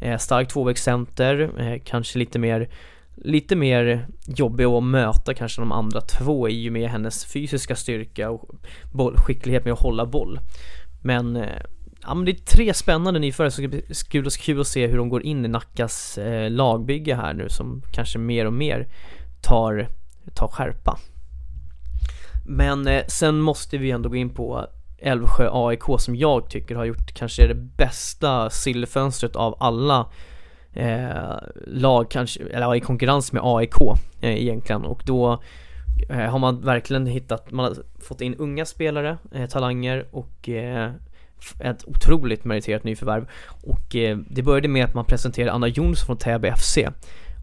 Eh, 0.00 0.18
stark 0.18 0.48
tvåvägscenter, 0.48 1.80
kanske 1.84 2.18
lite 2.18 2.38
mer 2.38 2.68
lite 3.16 3.56
mer 3.56 4.06
jobbig 4.26 4.64
att 4.64 4.82
möta 4.82 5.34
kanske 5.34 5.62
de 5.62 5.72
andra 5.72 6.00
två 6.00 6.48
i 6.48 6.68
och 6.68 6.72
med 6.72 6.90
hennes 6.90 7.24
fysiska 7.24 7.76
styrka 7.76 8.30
och 8.30 8.50
boll, 8.92 9.16
skicklighet 9.16 9.64
med 9.64 9.72
att 9.72 9.82
hålla 9.82 10.06
boll. 10.06 10.40
Men 11.02 11.46
Ja 12.06 12.14
men 12.14 12.24
det 12.24 12.30
är 12.30 12.44
tre 12.44 12.74
spännande 12.74 13.20
nyförare 13.20 13.50
så 13.50 13.62
det 13.62 13.94
ska 13.94 14.20
bli 14.20 14.30
kul 14.30 14.60
att 14.60 14.66
se 14.66 14.86
hur 14.86 14.96
de 14.96 15.08
går 15.08 15.22
in 15.22 15.44
i 15.44 15.48
Nackas 15.48 16.18
eh, 16.18 16.50
lagbygge 16.50 17.14
här 17.14 17.34
nu 17.34 17.48
som 17.48 17.82
kanske 17.92 18.18
mer 18.18 18.46
och 18.46 18.52
mer 18.52 18.88
tar, 19.42 19.88
tar 20.34 20.48
skärpa. 20.48 20.98
Men 22.44 22.86
eh, 22.86 23.04
sen 23.08 23.40
måste 23.40 23.78
vi 23.78 23.90
ändå 23.90 24.08
gå 24.08 24.16
in 24.16 24.30
på 24.30 24.66
Älvsjö 24.98 25.48
AIK 25.52 25.82
som 25.98 26.16
jag 26.16 26.50
tycker 26.50 26.74
har 26.74 26.84
gjort 26.84 27.14
kanske 27.14 27.46
det 27.46 27.54
bästa 27.54 28.50
sillfönstret 28.50 29.36
av 29.36 29.56
alla 29.60 30.06
eh, 30.72 31.38
lag 31.66 32.10
kanske, 32.10 32.42
eller 32.42 32.74
i 32.74 32.80
konkurrens 32.80 33.32
med 33.32 33.42
AIK 33.44 33.76
eh, 34.20 34.42
egentligen. 34.42 34.84
Och 34.84 35.02
då 35.06 35.42
eh, 36.10 36.18
har 36.18 36.38
man 36.38 36.60
verkligen 36.60 37.06
hittat, 37.06 37.50
man 37.50 37.64
har 37.64 37.76
fått 38.00 38.20
in 38.20 38.34
unga 38.34 38.64
spelare, 38.64 39.18
eh, 39.34 39.48
talanger 39.48 40.06
och 40.10 40.48
eh, 40.48 40.90
ett 41.60 41.84
otroligt 41.88 42.44
meriterat 42.44 42.84
nyförvärv. 42.84 43.28
Och 43.62 43.96
eh, 43.96 44.18
det 44.30 44.42
började 44.42 44.68
med 44.68 44.84
att 44.84 44.94
man 44.94 45.04
presenterade 45.04 45.52
Anna 45.52 45.68
Jonsson 45.68 46.06
från 46.06 46.16
Täby 46.16 46.50
FC 46.56 46.78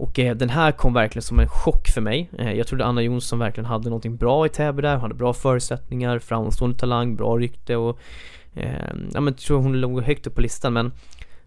och 0.01 0.19
eh, 0.19 0.35
den 0.35 0.49
här 0.49 0.71
kom 0.71 0.93
verkligen 0.93 1.23
som 1.23 1.39
en 1.39 1.49
chock 1.49 1.87
för 1.87 2.01
mig. 2.01 2.29
Eh, 2.39 2.53
jag 2.53 2.67
trodde 2.67 2.85
Anna 2.85 3.01
Jonsson 3.01 3.39
verkligen 3.39 3.65
hade 3.65 3.89
någonting 3.89 4.15
bra 4.15 4.45
i 4.45 4.49
Täby 4.49 4.81
där, 4.81 4.93
hon 4.93 5.01
hade 5.01 5.13
bra 5.13 5.33
förutsättningar, 5.33 6.19
framstående 6.19 6.77
talang, 6.77 7.15
bra 7.15 7.37
rykte 7.37 7.75
och 7.75 7.99
eh, 8.53 8.93
ja 9.13 9.21
men 9.21 9.25
jag 9.25 9.37
tror 9.37 9.61
hon 9.61 9.81
låg 9.81 10.01
högt 10.01 10.27
upp 10.27 10.35
på 10.35 10.41
listan 10.41 10.73
men 10.73 10.91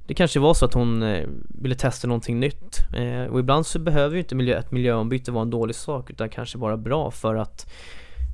det 0.06 0.14
kanske 0.14 0.40
var 0.40 0.54
så 0.54 0.64
att 0.64 0.74
hon 0.74 1.02
eh, 1.02 1.28
ville 1.48 1.74
testa 1.74 2.08
någonting 2.08 2.40
nytt 2.40 2.78
eh, 2.96 3.24
och 3.24 3.40
ibland 3.40 3.66
så 3.66 3.78
behöver 3.78 4.14
ju 4.14 4.20
inte 4.20 4.34
miljö, 4.34 4.58
ett 4.58 4.70
miljöombyte 4.70 5.32
vara 5.32 5.42
en 5.42 5.50
dålig 5.50 5.76
sak 5.76 6.10
utan 6.10 6.28
kanske 6.28 6.58
vara 6.58 6.76
bra 6.76 7.10
för 7.10 7.34
att 7.34 7.72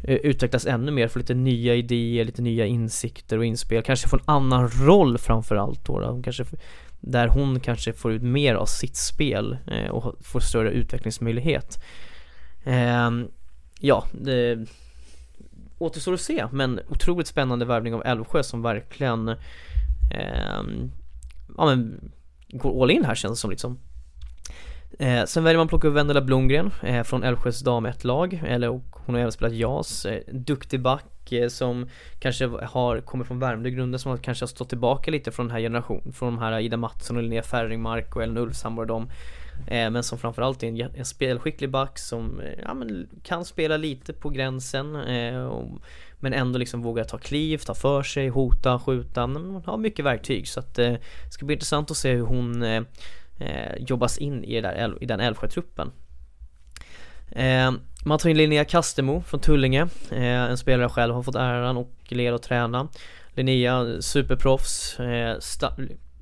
eh, 0.05 0.17
utvecklas 0.17 0.67
ännu 0.67 0.93
mer, 0.93 1.09
få 1.09 1.19
lite 1.19 1.35
nya 1.35 1.75
idéer, 1.75 2.25
lite 2.25 2.43
nya 2.43 2.67
insikter 2.67 3.39
och 3.39 3.45
inspel, 3.45 3.83
kanske 3.83 4.09
få 4.09 4.17
en 4.17 4.23
annan 4.25 4.69
roll 4.69 5.19
framförallt 5.19 5.85
då, 5.85 6.01
då. 6.01 6.07
Hon 6.07 6.23
kanske 6.23 6.45
där 7.01 7.29
hon 7.29 7.61
kanske 7.61 7.93
får 7.93 8.13
ut 8.13 8.23
mer 8.23 8.55
av 8.55 8.67
sitt 8.67 8.97
spel 8.97 9.59
eh, 9.67 9.91
och 9.91 10.25
får 10.25 10.41
större 10.41 10.71
utvecklingsmöjlighet. 10.71 11.83
Eh, 12.65 13.11
ja, 13.81 14.05
det 14.13 14.67
återstår 15.79 16.15
att 16.15 16.21
se, 16.21 16.47
men 16.53 16.81
otroligt 16.89 17.27
spännande 17.27 17.65
värvning 17.65 17.95
av 17.95 18.03
Älvsjö 18.05 18.43
som 18.43 18.63
verkligen 18.63 19.29
eh, 19.29 20.63
ja, 21.57 21.67
men, 21.67 22.11
går 22.49 22.83
all 22.83 22.91
in 22.91 23.05
här 23.05 23.15
känns 23.15 23.39
det 23.39 23.41
som 23.41 23.51
liksom. 23.51 23.79
Eh, 24.99 25.25
sen 25.25 25.45
väljer 25.45 25.59
man 25.59 25.65
att 25.65 25.69
plocka 25.69 25.89
upp 25.89 25.95
Vendela 25.95 26.21
Blomgren 26.21 26.71
eh, 26.83 27.03
från 27.03 27.23
Älvsjös 27.23 27.61
dam 27.61 27.87
1-lag, 27.87 28.43
eller 28.47 28.69
hon 28.91 29.15
har 29.15 29.19
även 29.19 29.33
spelat 29.33 29.53
JAS, 29.53 30.07
eh, 30.07 30.21
duktig 30.33 30.81
back 30.81 31.33
eh, 31.33 31.49
som 31.49 31.89
kanske 32.19 32.47
har, 32.47 33.01
kommer 33.01 33.25
från 33.25 33.39
Värmdö 33.39 33.71
grunden 33.71 34.01
som 34.01 34.19
kanske 34.19 34.43
har 34.43 34.49
stått 34.49 34.69
tillbaka 34.69 35.11
lite 35.11 35.31
från 35.31 35.47
den 35.47 35.55
här 35.55 35.61
generationen, 35.61 36.13
från 36.13 36.35
de 36.35 36.43
här 36.43 36.61
Ida 36.61 36.77
Mattsson 36.77 37.17
och 37.17 37.23
Linnea 37.23 37.43
Färringmark 37.43 38.17
och 38.17 38.23
Ellen 38.23 38.39
Ulfshammar 38.39 38.83
och 38.83 38.87
dem 38.87 39.11
eh, 39.67 39.91
Men 39.91 40.03
som 40.03 40.19
framförallt 40.19 40.63
är 40.63 40.67
en, 40.67 40.91
en 40.95 41.05
spelskicklig 41.05 41.71
back 41.71 41.99
som 41.99 42.41
eh, 42.41 42.59
ja, 42.63 42.75
men 42.75 43.09
kan 43.23 43.45
spela 43.45 43.77
lite 43.77 44.13
på 44.13 44.29
gränsen 44.29 44.97
eh, 44.97 45.45
och, 45.45 45.69
men 46.19 46.33
ändå 46.33 46.59
liksom 46.59 46.83
våga 46.83 47.05
ta 47.05 47.19
kliv, 47.19 47.59
ta 47.59 47.75
för 47.75 48.03
sig, 48.03 48.29
hota, 48.29 48.79
skjuta, 48.79 49.23
hon 49.23 49.63
har 49.67 49.77
mycket 49.77 50.05
verktyg 50.05 50.49
så 50.49 50.61
att 50.61 50.79
eh, 50.79 50.93
det 51.25 51.33
ska 51.33 51.47
bli 51.47 51.53
intressant 51.53 51.91
att 51.91 51.97
se 51.97 52.13
hur 52.13 52.27
hon 52.27 52.63
eh, 52.63 52.83
Eh, 53.41 53.77
jobbas 53.79 54.19
in 54.19 54.45
i, 54.45 54.61
där, 54.61 54.99
i 55.01 55.07
den 55.07 55.21
Älvsjö-truppen. 55.21 55.93
Eh, 57.31 57.73
man 58.05 58.19
tar 58.19 58.31
in 58.31 58.37
Linnea 58.37 58.65
Kastemo 58.65 59.23
från 59.23 59.41
Tullinge, 59.41 59.89
eh, 60.11 60.23
en 60.23 60.59
spelare 60.59 60.83
jag 60.83 60.93
själv 60.93 61.15
har 61.15 61.23
fått 61.23 61.35
äran 61.35 61.77
och 61.77 61.93
leda 62.09 62.35
och 62.35 62.43
träna. 62.43 62.89
Linnea, 63.35 64.01
superproffs, 64.01 65.01
eh, 65.01 65.37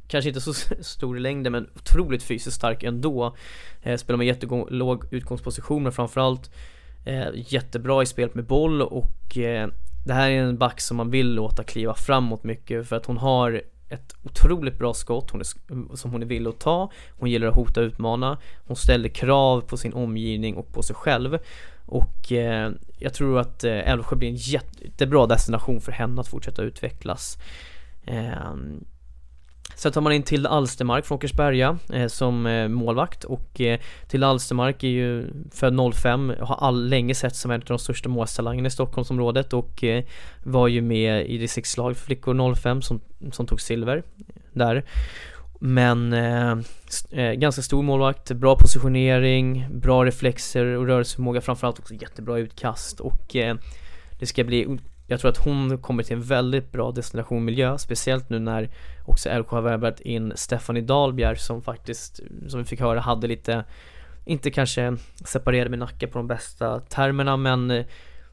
kanske 0.08 0.28
inte 0.28 0.40
så 0.40 0.52
stor 0.80 1.16
i 1.16 1.20
längden 1.20 1.52
men 1.52 1.70
otroligt 1.74 2.22
fysiskt 2.22 2.56
stark 2.56 2.82
ändå. 2.82 3.36
Eh, 3.82 3.96
spelar 3.96 4.18
med 4.18 4.26
jättelåg 4.26 5.04
utgångsposition 5.10 5.82
men 5.82 5.92
framförallt 5.92 6.50
eh, 7.04 7.28
jättebra 7.34 8.02
i 8.02 8.06
spelet 8.06 8.34
med 8.34 8.44
boll 8.44 8.82
och 8.82 9.38
eh, 9.38 9.68
det 10.06 10.14
här 10.14 10.30
är 10.30 10.42
en 10.42 10.58
back 10.58 10.80
som 10.80 10.96
man 10.96 11.10
vill 11.10 11.34
låta 11.34 11.64
kliva 11.64 11.94
framåt 11.94 12.44
mycket 12.44 12.88
för 12.88 12.96
att 12.96 13.06
hon 13.06 13.18
har 13.18 13.62
ett 13.88 14.16
otroligt 14.22 14.78
bra 14.78 14.94
skott 14.94 15.30
hon 15.30 15.40
är, 15.40 15.96
som 15.96 16.10
hon 16.10 16.22
är 16.22 16.26
villig 16.26 16.50
att 16.50 16.60
ta. 16.60 16.90
Hon 17.18 17.30
gillar 17.30 17.48
att 17.48 17.54
hota 17.54 17.80
och 17.80 17.84
utmana. 17.84 18.38
Hon 18.66 18.76
ställer 18.76 19.08
krav 19.08 19.60
på 19.60 19.76
sin 19.76 19.92
omgivning 19.92 20.56
och 20.56 20.72
på 20.72 20.82
sig 20.82 20.96
själv. 20.96 21.38
Och 21.86 22.32
eh, 22.32 22.72
jag 22.98 23.14
tror 23.14 23.38
att 23.38 23.64
eh, 23.64 23.90
Älvsjö 23.90 24.16
blir 24.16 24.28
en 24.28 24.36
jättebra 24.36 25.26
destination 25.26 25.80
för 25.80 25.92
henne 25.92 26.20
att 26.20 26.28
fortsätta 26.28 26.62
utvecklas. 26.62 27.38
Eh, 28.04 28.54
Sen 29.78 29.92
tar 29.92 30.00
man 30.00 30.12
in 30.12 30.22
Tilde 30.22 30.48
Alstermark 30.48 31.06
från 31.06 31.16
Åkersberga 31.16 31.78
eh, 31.92 32.06
som 32.06 32.46
eh, 32.46 32.68
målvakt. 32.68 33.24
Och 33.24 33.60
eh, 33.60 33.80
Tilde 34.08 34.26
Alstermark 34.26 34.84
är 34.84 34.88
ju 34.88 35.26
född 35.52 35.94
05, 35.94 36.32
har 36.40 36.56
all, 36.56 36.88
länge 36.88 37.14
sett 37.14 37.36
som 37.36 37.50
en 37.50 37.60
av 37.60 37.66
de 37.66 37.78
största 37.78 38.08
målstalangerna 38.08 38.66
i 38.66 38.70
Stockholmsområdet. 38.70 39.52
Och 39.52 39.84
eh, 39.84 40.04
var 40.42 40.68
ju 40.68 40.82
med 40.82 41.26
i 41.26 41.38
distriktslag 41.38 41.96
för 41.96 42.04
flickor 42.04 42.54
05 42.54 42.82
som, 42.82 43.00
som 43.32 43.46
tog 43.46 43.60
silver 43.60 44.02
där. 44.52 44.84
Men 45.60 46.12
eh, 46.12 46.58
eh, 47.10 47.32
ganska 47.32 47.62
stor 47.62 47.82
målvakt, 47.82 48.32
bra 48.32 48.56
positionering, 48.56 49.66
bra 49.70 50.04
reflexer 50.04 50.64
och 50.64 50.86
rörelseförmåga 50.86 51.40
framförallt 51.40 51.78
också 51.78 51.94
jättebra 51.94 52.38
utkast. 52.38 53.00
Och 53.00 53.36
eh, 53.36 53.56
det 54.18 54.26
ska 54.26 54.44
bli 54.44 54.78
jag 55.10 55.20
tror 55.20 55.30
att 55.30 55.36
hon 55.36 55.78
kommer 55.78 56.02
till 56.02 56.16
en 56.16 56.22
väldigt 56.22 56.72
bra 56.72 56.90
destinationmiljö, 56.92 57.78
speciellt 57.78 58.30
nu 58.30 58.38
när 58.38 58.70
också 59.06 59.38
LK 59.38 59.48
har 59.48 59.60
värvat 59.60 60.00
in 60.00 60.32
Stephanie 60.36 60.82
Dahlbjer 60.82 61.34
som 61.34 61.62
faktiskt, 61.62 62.20
som 62.48 62.60
vi 62.60 62.64
fick 62.66 62.80
höra, 62.80 63.00
hade 63.00 63.26
lite, 63.26 63.64
inte 64.24 64.50
kanske 64.50 64.96
separerade 65.24 65.70
med 65.70 65.78
Nacka 65.78 66.06
på 66.06 66.18
de 66.18 66.26
bästa 66.26 66.80
termerna 66.80 67.36
men 67.36 67.70
eh, 67.70 67.84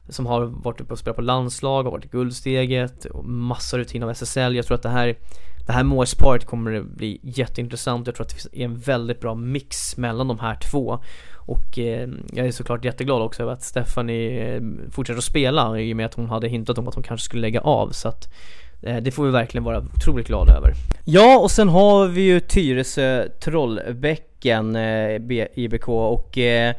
som 0.08 0.26
har 0.26 0.44
varit 0.44 0.80
uppe 0.80 0.92
och 0.92 0.98
spelat 0.98 1.16
på 1.16 1.22
landslag, 1.22 1.84
har 1.84 1.90
varit 1.90 2.04
i 2.04 2.08
guldsteget 2.08 3.04
och 3.04 3.24
massa 3.24 3.78
rutin 3.78 4.02
av 4.02 4.10
SSL. 4.10 4.56
Jag 4.56 4.66
tror 4.66 4.74
att 4.74 4.82
det 4.82 4.88
här 4.88 5.16
det 5.66 5.72
här 5.72 5.84
målsparet 5.84 6.44
kommer 6.44 6.70
det 6.70 6.82
bli 6.82 7.20
jätteintressant. 7.22 8.06
Jag 8.06 8.16
tror 8.16 8.26
att 8.26 8.48
det 8.52 8.60
är 8.60 8.64
en 8.64 8.78
väldigt 8.78 9.20
bra 9.20 9.34
mix 9.34 9.96
mellan 9.96 10.28
de 10.28 10.38
här 10.38 10.54
två. 10.70 10.98
Och 11.34 11.78
eh, 11.78 12.08
jag 12.32 12.46
är 12.46 12.52
såklart 12.52 12.84
jätteglad 12.84 13.22
också 13.22 13.42
över 13.42 13.52
att 13.52 13.62
Stephanie 13.62 14.54
eh, 14.56 14.62
fortsätter 14.90 15.18
att 15.18 15.24
spela 15.24 15.80
i 15.80 15.92
och 15.92 15.96
med 15.96 16.06
att 16.06 16.14
hon 16.14 16.28
hade 16.28 16.48
hintat 16.48 16.78
om 16.78 16.88
att 16.88 16.94
hon 16.94 17.02
kanske 17.02 17.24
skulle 17.24 17.42
lägga 17.42 17.60
av. 17.60 17.90
Så 17.90 18.08
att 18.08 18.34
eh, 18.82 18.96
det 18.96 19.10
får 19.10 19.24
vi 19.24 19.30
verkligen 19.30 19.64
vara 19.64 19.78
otroligt 19.78 20.26
glada 20.26 20.52
över. 20.52 20.72
Ja, 21.04 21.38
och 21.38 21.50
sen 21.50 21.68
har 21.68 22.06
vi 22.06 22.20
ju 22.20 22.40
Tyresö 22.40 23.28
Trollbäcken 23.28 24.76
eh, 24.76 25.46
IBK 25.54 25.88
och 25.88 26.38
eh, 26.38 26.74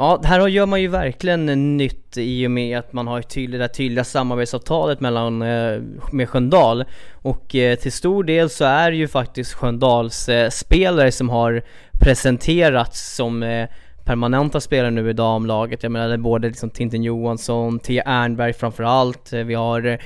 Ja, 0.00 0.20
här 0.24 0.48
gör 0.48 0.66
man 0.66 0.80
ju 0.80 0.88
verkligen 0.88 1.76
nytt 1.76 2.16
i 2.16 2.46
och 2.46 2.50
med 2.50 2.78
att 2.78 2.92
man 2.92 3.06
har 3.06 3.22
tydlig, 3.22 3.60
det 3.60 3.68
tydliga 3.68 4.04
samarbetsavtalet 4.04 5.00
mellan, 5.00 5.42
eh, 5.42 5.80
med 6.12 6.28
Sköndal 6.28 6.84
och 7.12 7.54
eh, 7.54 7.78
till 7.78 7.92
stor 7.92 8.24
del 8.24 8.50
så 8.50 8.64
är 8.64 8.90
det 8.90 8.96
ju 8.96 9.08
faktiskt 9.08 9.52
Sköndals 9.52 10.28
eh, 10.28 10.50
spelare 10.50 11.12
som 11.12 11.28
har 11.28 11.62
presenterats 12.00 13.16
som 13.16 13.66
permanenta 14.04 14.60
spelare 14.60 14.90
nu 14.90 15.10
i 15.10 15.12
damlaget. 15.12 15.82
Jag 15.82 15.92
menar 15.92 16.08
det 16.08 16.14
är 16.14 16.18
både 16.18 16.48
liksom 16.48 16.70
Tintin 16.70 17.02
Johansson, 17.02 17.78
Tia 17.78 18.02
Ernberg 18.02 18.52
framförallt, 18.52 19.32
vi 19.32 19.54
har 19.54 19.98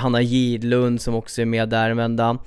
Hanna 0.00 0.20
Gidlund 0.22 1.00
som 1.00 1.14
också 1.14 1.42
är 1.42 1.46
med 1.46 1.68
där 1.68 1.90
vända. 1.90 2.38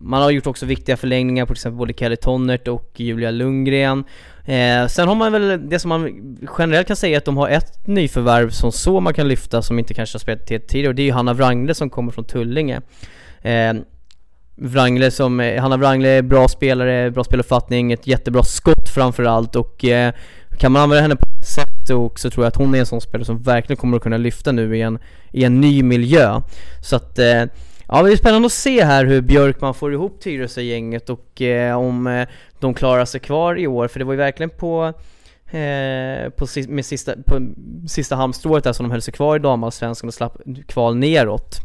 Man 0.00 0.22
har 0.22 0.30
gjort 0.30 0.46
också 0.46 0.66
viktiga 0.66 0.96
förlängningar 0.96 1.44
på 1.44 1.54
till 1.54 1.58
exempel 1.58 1.78
både 1.78 1.92
Kelly 1.92 2.16
Tonnert 2.16 2.68
och 2.68 2.92
Julia 2.96 3.30
Lundgren. 3.30 4.04
Eh, 4.46 4.86
sen 4.86 5.08
har 5.08 5.14
man 5.14 5.32
väl, 5.32 5.68
det 5.68 5.78
som 5.78 5.88
man 5.88 6.10
generellt 6.58 6.86
kan 6.86 6.96
säga 6.96 7.18
att 7.18 7.24
de 7.24 7.36
har 7.36 7.48
ett 7.48 7.86
nyförvärv 7.86 8.50
som 8.50 8.72
så 8.72 9.00
man 9.00 9.14
kan 9.14 9.28
lyfta 9.28 9.62
som 9.62 9.78
inte 9.78 9.94
kanske 9.94 10.14
har 10.14 10.20
spelat 10.20 10.46
tidigare 10.46 10.88
och 10.88 10.94
det 10.94 11.02
är 11.02 11.06
ju 11.06 11.12
Hanna 11.12 11.32
Wrangle 11.32 11.74
som 11.74 11.90
kommer 11.90 12.12
från 12.12 12.24
Tullinge. 12.24 12.80
Eh, 13.42 13.72
Wrangle 14.56 15.10
som, 15.10 15.40
eh, 15.40 15.62
Hanna 15.62 15.76
Wrangle 15.76 16.08
är 16.08 16.22
bra 16.22 16.48
spelare, 16.48 17.10
bra 17.10 17.24
speluppfattning, 17.24 17.92
ett 17.92 18.06
jättebra 18.06 18.42
skott 18.42 18.88
framförallt 18.88 19.56
och 19.56 19.84
eh, 19.84 20.12
kan 20.58 20.72
man 20.72 20.82
använda 20.82 21.02
henne 21.02 21.16
på 21.16 21.26
ett 21.40 21.46
sätt 21.46 21.90
och 21.90 22.20
så 22.20 22.30
tror 22.30 22.44
jag 22.44 22.48
att 22.48 22.56
hon 22.56 22.74
är 22.74 22.78
en 22.78 22.86
sån 22.86 23.00
spelare 23.00 23.24
som 23.24 23.42
verkligen 23.42 23.76
kommer 23.76 23.96
att 23.96 24.02
kunna 24.02 24.16
lyfta 24.16 24.52
nu 24.52 24.76
i 24.76 24.82
en, 24.82 24.98
i 25.32 25.44
en 25.44 25.60
ny 25.60 25.82
miljö. 25.82 26.40
Så 26.82 26.96
att 26.96 27.18
eh, 27.18 27.42
Ja 27.88 28.02
det 28.02 28.12
är 28.12 28.16
spännande 28.16 28.46
att 28.46 28.52
se 28.52 28.84
här 28.84 29.04
hur 29.04 29.20
Björkman 29.20 29.74
får 29.74 29.92
ihop 29.92 30.20
Tyresö-gänget 30.20 31.10
och 31.10 31.42
eh, 31.42 31.78
om 31.78 32.06
eh, 32.06 32.28
de 32.60 32.74
klarar 32.74 33.04
sig 33.04 33.20
kvar 33.20 33.58
i 33.58 33.66
år, 33.66 33.88
för 33.88 33.98
det 33.98 34.04
var 34.04 34.12
ju 34.12 34.18
verkligen 34.18 34.50
på 34.50 34.92
eh, 35.46 36.30
på, 36.30 36.46
med 36.68 36.84
sista, 36.84 37.14
på 37.26 37.48
sista 37.88 38.16
halmstrået 38.16 38.64
där 38.64 38.72
som 38.72 38.84
de 38.84 38.90
höll 38.90 39.02
sig 39.02 39.14
kvar 39.14 39.36
i 39.36 39.38
damallsvenskan 39.38 40.08
och 40.08 40.14
slapp 40.14 40.36
kval 40.68 40.96
neråt. 40.96 41.56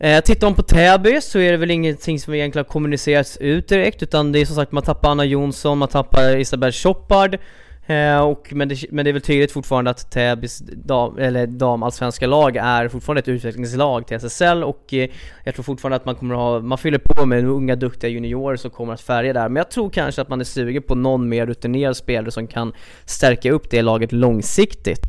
Eh, 0.00 0.20
tittar 0.20 0.46
man 0.46 0.54
på 0.54 0.62
Täby 0.62 1.20
så 1.20 1.38
är 1.38 1.52
det 1.52 1.56
väl 1.56 1.70
ingenting 1.70 2.18
som 2.18 2.34
egentligen 2.34 2.64
har 2.64 2.72
kommunicerats 2.72 3.36
ut 3.36 3.68
direkt 3.68 4.02
utan 4.02 4.32
det 4.32 4.38
är 4.38 4.46
som 4.46 4.56
sagt 4.56 4.72
man 4.72 4.82
tappar 4.82 5.10
Anna 5.10 5.24
Jonsson, 5.24 5.78
man 5.78 5.88
tappar 5.88 6.36
Isabelle 6.36 6.72
Choppard 6.72 7.34
Eh, 7.34 7.40
Eh, 7.86 8.20
och, 8.20 8.48
men, 8.52 8.68
det, 8.68 8.84
men 8.90 9.04
det 9.04 9.10
är 9.10 9.12
väl 9.12 9.22
tydligt 9.22 9.52
fortfarande 9.52 9.90
att 9.90 10.10
Täbys 10.10 10.58
dam, 10.58 11.18
eller 11.18 11.46
damallsvenska 11.46 12.26
lag 12.26 12.56
är 12.56 12.88
fortfarande 12.88 13.18
ett 13.18 13.28
utvecklingslag 13.28 14.06
till 14.06 14.16
SSL 14.16 14.64
och 14.64 14.94
eh, 14.94 15.10
jag 15.44 15.54
tror 15.54 15.62
fortfarande 15.62 15.96
att 15.96 16.04
man 16.04 16.14
kommer 16.14 16.34
att 16.34 16.40
ha, 16.40 16.60
man 16.60 16.78
fyller 16.78 17.00
på 17.04 17.26
med 17.26 17.44
unga 17.44 17.76
duktiga 17.76 18.10
juniorer 18.10 18.56
som 18.56 18.70
kommer 18.70 18.92
att 18.92 19.00
färga 19.00 19.32
där. 19.32 19.48
Men 19.48 19.56
jag 19.56 19.70
tror 19.70 19.90
kanske 19.90 20.22
att 20.22 20.28
man 20.28 20.40
är 20.40 20.44
sugen 20.44 20.82
på 20.82 20.94
någon 20.94 21.28
mer 21.28 21.46
rutinerad 21.46 21.96
spelare 21.96 22.30
som 22.30 22.46
kan 22.46 22.72
stärka 23.04 23.52
upp 23.52 23.70
det 23.70 23.82
laget 23.82 24.12
långsiktigt. 24.12 25.00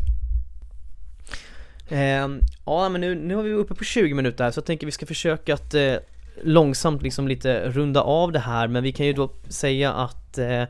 Eh, 1.90 2.28
ja 2.66 2.90
men 2.90 3.02
nu, 3.02 3.16
nu 3.16 3.36
har 3.36 3.44
vi 3.44 3.54
uppe 3.54 3.76
på 3.76 3.84
20 3.84 4.14
minuter 4.14 4.44
här 4.44 4.52
så 4.52 4.58
jag 4.58 4.66
tänker 4.66 4.86
vi 4.86 4.92
ska 4.92 5.06
försöka 5.06 5.54
att 5.54 5.74
eh, 5.74 5.96
långsamt 6.44 7.02
liksom 7.02 7.28
lite 7.28 7.70
runda 7.70 8.02
av 8.02 8.32
det 8.32 8.40
här 8.40 8.68
men 8.68 8.84
vi 8.84 8.92
kan 8.92 9.06
ju 9.06 9.14
då 9.14 9.32
säga 9.50 9.94
att 9.94 10.38
eh, 10.38 10.64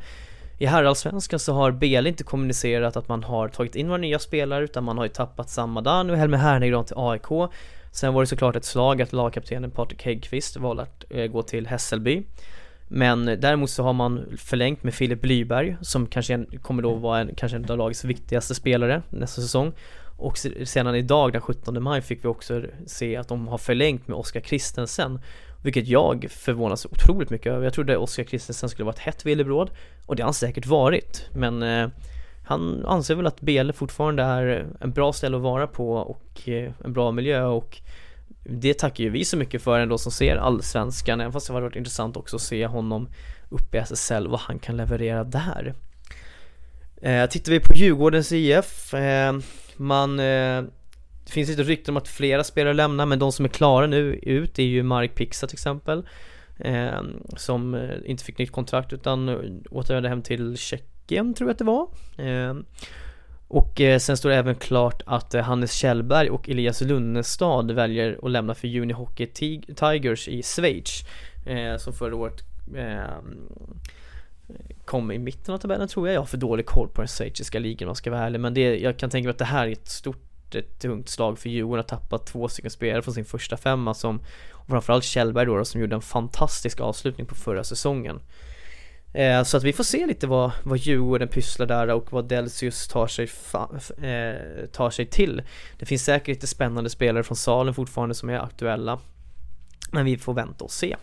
i 0.57 0.65
herrallsvenskan 0.65 1.39
så 1.39 1.53
har 1.53 1.71
BL 1.71 2.07
inte 2.07 2.23
kommunicerat 2.23 2.97
att 2.97 3.07
man 3.07 3.23
har 3.23 3.47
tagit 3.47 3.75
in 3.75 3.87
några 3.87 3.97
nya 3.97 4.19
spelare 4.19 4.63
utan 4.63 4.83
man 4.83 4.97
har 4.97 5.05
ju 5.05 5.09
tappat 5.09 5.49
Samadan 5.49 6.09
och 6.09 6.17
Helmer 6.17 6.37
Hernegran 6.37 6.85
till 6.85 6.95
AIK 6.97 7.51
Sen 7.95 8.13
var 8.13 8.21
det 8.21 8.27
såklart 8.27 8.55
ett 8.55 8.65
slag 8.65 9.01
att 9.01 9.13
lagkaptenen 9.13 9.71
Patrik 9.71 10.03
Häggqvist 10.03 10.57
valde 10.57 10.83
att 10.83 11.03
eh, 11.09 11.25
gå 11.25 11.43
till 11.43 11.67
Hässelby. 11.67 12.23
Men 12.87 13.25
däremot 13.25 13.69
så 13.69 13.83
har 13.83 13.93
man 13.93 14.25
förlängt 14.37 14.83
med 14.83 14.93
Filip 14.93 15.21
Blyberg 15.21 15.77
som 15.81 16.07
kanske 16.07 16.45
kommer 16.61 16.83
då 16.83 16.95
vara 16.95 17.19
en, 17.19 17.35
kanske 17.35 17.57
en 17.57 17.71
av 17.71 17.77
lagets 17.77 18.03
viktigaste 18.03 18.55
spelare 18.55 19.01
nästa 19.09 19.41
säsong. 19.41 19.73
Och 20.17 20.37
sedan 20.63 20.95
idag 20.95 21.31
den 21.31 21.41
17 21.41 21.83
maj 21.83 22.01
fick 22.01 22.23
vi 22.23 22.27
också 22.27 22.63
se 22.85 23.15
att 23.15 23.27
de 23.27 23.47
har 23.47 23.57
förlängt 23.57 24.07
med 24.07 24.17
Oskar 24.17 24.39
Kristensen 24.39 25.19
vilket 25.65 25.87
jag 25.87 26.27
förvånas 26.29 26.85
otroligt 26.85 27.29
mycket 27.29 27.51
över. 27.51 27.63
Jag 27.63 27.73
trodde 27.73 27.97
Oskar 27.97 28.23
Kristensen 28.23 28.69
skulle 28.69 28.85
vara 28.85 28.93
ett 28.93 28.99
hett 28.99 29.25
villebråd 29.25 29.69
och 30.05 30.15
det 30.15 30.23
har 30.23 30.27
han 30.27 30.33
säkert 30.33 30.65
varit. 30.65 31.29
Men 31.33 31.63
eh, 31.63 31.87
han 32.45 32.85
anser 32.85 33.15
väl 33.15 33.27
att 33.27 33.41
BL 33.41 33.71
fortfarande 33.71 34.23
är 34.23 34.67
en 34.79 34.91
bra 34.91 35.13
ställe 35.13 35.37
att 35.37 35.43
vara 35.43 35.67
på 35.67 35.93
och 35.93 36.49
eh, 36.49 36.71
en 36.83 36.93
bra 36.93 37.11
miljö 37.11 37.43
och 37.43 37.81
det 38.43 38.73
tackar 38.73 39.03
ju 39.03 39.09
vi 39.09 39.25
så 39.25 39.37
mycket 39.37 39.61
för 39.61 39.79
ändå 39.79 39.97
som 39.97 40.11
ser 40.11 40.35
allsvenskan, 40.35 41.21
även 41.21 41.33
fast 41.33 41.47
det 41.47 41.53
har 41.53 41.61
varit 41.61 41.75
intressant 41.75 42.17
också 42.17 42.35
att 42.35 42.41
se 42.41 42.65
honom 42.65 43.09
uppe 43.49 43.77
i 43.77 43.79
SSL, 43.79 44.27
vad 44.27 44.39
han 44.39 44.59
kan 44.59 44.77
leverera 44.77 45.23
där. 45.23 45.73
Eh, 47.01 47.29
tittar 47.29 47.51
vi 47.51 47.59
på 47.59 47.73
Djurgårdens 47.75 48.31
IF, 48.31 48.93
eh, 48.93 49.35
man 49.77 50.19
eh, 50.19 50.63
det 51.25 51.31
finns 51.31 51.49
lite 51.49 51.63
rykten 51.63 51.93
om 51.93 51.97
att 51.97 52.07
flera 52.07 52.43
spelare 52.43 52.73
lämnar 52.73 53.05
men 53.05 53.19
de 53.19 53.31
som 53.31 53.45
är 53.45 53.49
klara 53.49 53.87
nu 53.87 54.13
ut 54.15 54.59
är 54.59 54.63
ju 54.63 54.83
Mark 54.83 55.15
Pixa 55.15 55.47
till 55.47 55.55
exempel 55.55 56.07
ehm, 56.59 56.95
eh, 56.95 57.35
Som 57.37 57.89
inte 58.05 58.23
fick 58.23 58.37
nytt 58.37 58.51
kontrakt 58.51 58.93
utan 58.93 59.29
eh, 59.29 59.35
återvände 59.71 60.09
hem 60.09 60.21
till 60.21 60.57
Tjeckien 60.57 61.33
tror 61.33 61.49
jag 61.49 61.53
att 61.53 61.57
det 61.57 61.63
var. 61.65 61.87
Eh, 62.17 62.55
Och 63.47 63.81
eh, 63.81 63.99
sen 63.99 64.17
står 64.17 64.29
det 64.29 64.35
även 64.35 64.55
klart 64.55 65.01
att 65.05 65.33
eh, 65.33 65.41
Hannes 65.41 65.73
Kjellberg 65.73 66.29
och 66.29 66.49
Elias 66.49 66.81
Lunnestad 66.81 67.71
väljer 67.71 68.19
att 68.23 68.31
lämna 68.31 68.55
för 68.55 68.67
Juni 68.67 68.93
Hockey 68.93 69.27
Tigers 69.75 70.27
i 70.27 70.43
Schweiz 70.43 71.03
eh, 71.45 71.77
Som 71.77 71.93
förra 71.93 72.15
året 72.15 72.41
ehm, 72.77 73.49
kom 74.85 75.11
i 75.11 75.19
mitten 75.19 75.53
av 75.53 75.57
tabellen 75.57 75.87
tror 75.87 76.07
jag, 76.07 76.15
jag 76.15 76.21
har 76.21 76.25
för 76.25 76.37
dålig 76.37 76.65
koll 76.65 76.87
på 76.89 77.01
den 77.01 77.07
schweiziska 77.07 77.59
ligan 77.59 77.87
om 77.87 77.89
jag 77.89 77.97
ska 77.97 78.11
vara 78.11 78.21
ärlig 78.21 78.39
men 78.39 78.53
det, 78.53 78.77
jag 78.79 78.97
kan 78.97 79.09
tänka 79.09 79.27
mig 79.27 79.31
att 79.31 79.37
det 79.37 79.45
här 79.45 79.67
är 79.67 79.71
ett 79.71 79.87
stort 79.87 80.21
ett 80.51 80.79
tungt 80.79 81.09
slag 81.09 81.39
för 81.39 81.49
Djurgården 81.49 81.79
att 81.79 81.87
tappa 81.87 82.17
två 82.17 82.47
stycken 82.47 82.71
spelare 82.71 83.01
från 83.01 83.13
sin 83.13 83.25
första 83.25 83.57
femma 83.57 83.93
som 83.93 84.19
och 84.51 84.67
framförallt 84.67 85.03
Kjellberg 85.03 85.45
då, 85.45 85.57
då 85.57 85.65
som 85.65 85.81
gjorde 85.81 85.95
en 85.95 86.01
fantastisk 86.01 86.79
avslutning 86.79 87.27
på 87.27 87.35
förra 87.35 87.63
säsongen. 87.63 88.19
Eh, 89.13 89.43
så 89.43 89.57
att 89.57 89.63
vi 89.63 89.73
får 89.73 89.83
se 89.83 90.05
lite 90.05 90.27
vad, 90.27 90.51
vad 90.63 90.77
Djurgården 90.77 91.27
pysslar 91.27 91.65
där 91.65 91.87
och 91.87 92.11
vad 92.11 92.27
Delsius 92.27 92.87
tar 92.87 93.07
sig, 93.07 93.29
eh, 94.09 94.65
tar 94.65 94.89
sig 94.89 95.05
till. 95.05 95.41
Det 95.79 95.85
finns 95.85 96.03
säkert 96.03 96.27
lite 96.27 96.47
spännande 96.47 96.89
spelare 96.89 97.23
från 97.23 97.35
salen 97.35 97.73
fortfarande 97.73 98.15
som 98.15 98.29
är 98.29 98.39
aktuella. 98.39 98.99
Men 99.91 100.05
vi 100.05 100.17
får 100.17 100.33
vänta 100.33 100.63
och 100.63 100.71
se. 100.71 100.95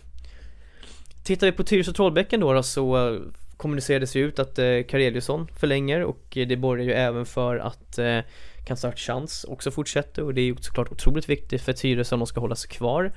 Tittar 1.23 1.47
vi 1.47 1.53
på 1.53 1.63
Tyresö 1.63 1.93
Trollbäcken 1.93 2.39
då, 2.39 2.53
då 2.53 2.63
så 2.63 3.19
kommunicerades 3.63 4.15
ju 4.15 4.25
ut 4.25 4.39
att 4.39 4.59
eh, 4.59 4.83
Kareliusson 4.89 5.47
förlänger 5.59 6.03
och 6.03 6.37
eh, 6.37 6.47
det 6.47 6.57
borgar 6.57 6.85
ju 6.85 6.91
även 6.91 7.25
för 7.25 7.57
att 7.57 7.97
eh, 7.97 8.19
Kansart 8.65 8.99
chans 8.99 9.45
också 9.49 9.71
fortsätter 9.71 10.23
och 10.23 10.33
det 10.33 10.41
är 10.41 10.45
ju 10.45 10.55
såklart 10.59 10.91
otroligt 10.91 11.29
viktigt 11.29 11.61
för 11.61 11.73
Tyresö 11.73 12.15
om 12.15 12.19
de 12.19 12.27
ska 12.27 12.41
hålla 12.41 12.55
sig 12.55 12.69
kvar. 12.69 13.11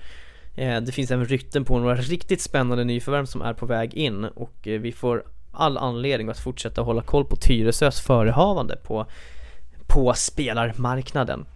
Eh, 0.54 0.80
det 0.80 0.92
finns 0.92 1.10
även 1.10 1.26
rykten 1.26 1.64
på 1.64 1.78
några 1.78 1.94
riktigt 1.96 2.40
spännande 2.40 2.84
nyförvärv 2.84 3.24
som 3.24 3.42
är 3.42 3.52
på 3.52 3.66
väg 3.66 3.94
in 3.94 4.24
och 4.24 4.68
eh, 4.68 4.80
vi 4.80 4.92
får 4.92 5.24
all 5.52 5.78
anledning 5.78 6.28
att 6.28 6.38
fortsätta 6.38 6.82
hålla 6.82 7.02
koll 7.02 7.24
på 7.24 7.36
Tyresös 7.36 8.00
förehavande 8.00 8.76
på, 8.76 9.06
på 9.86 10.14
spelarmarknaden. 10.14 11.46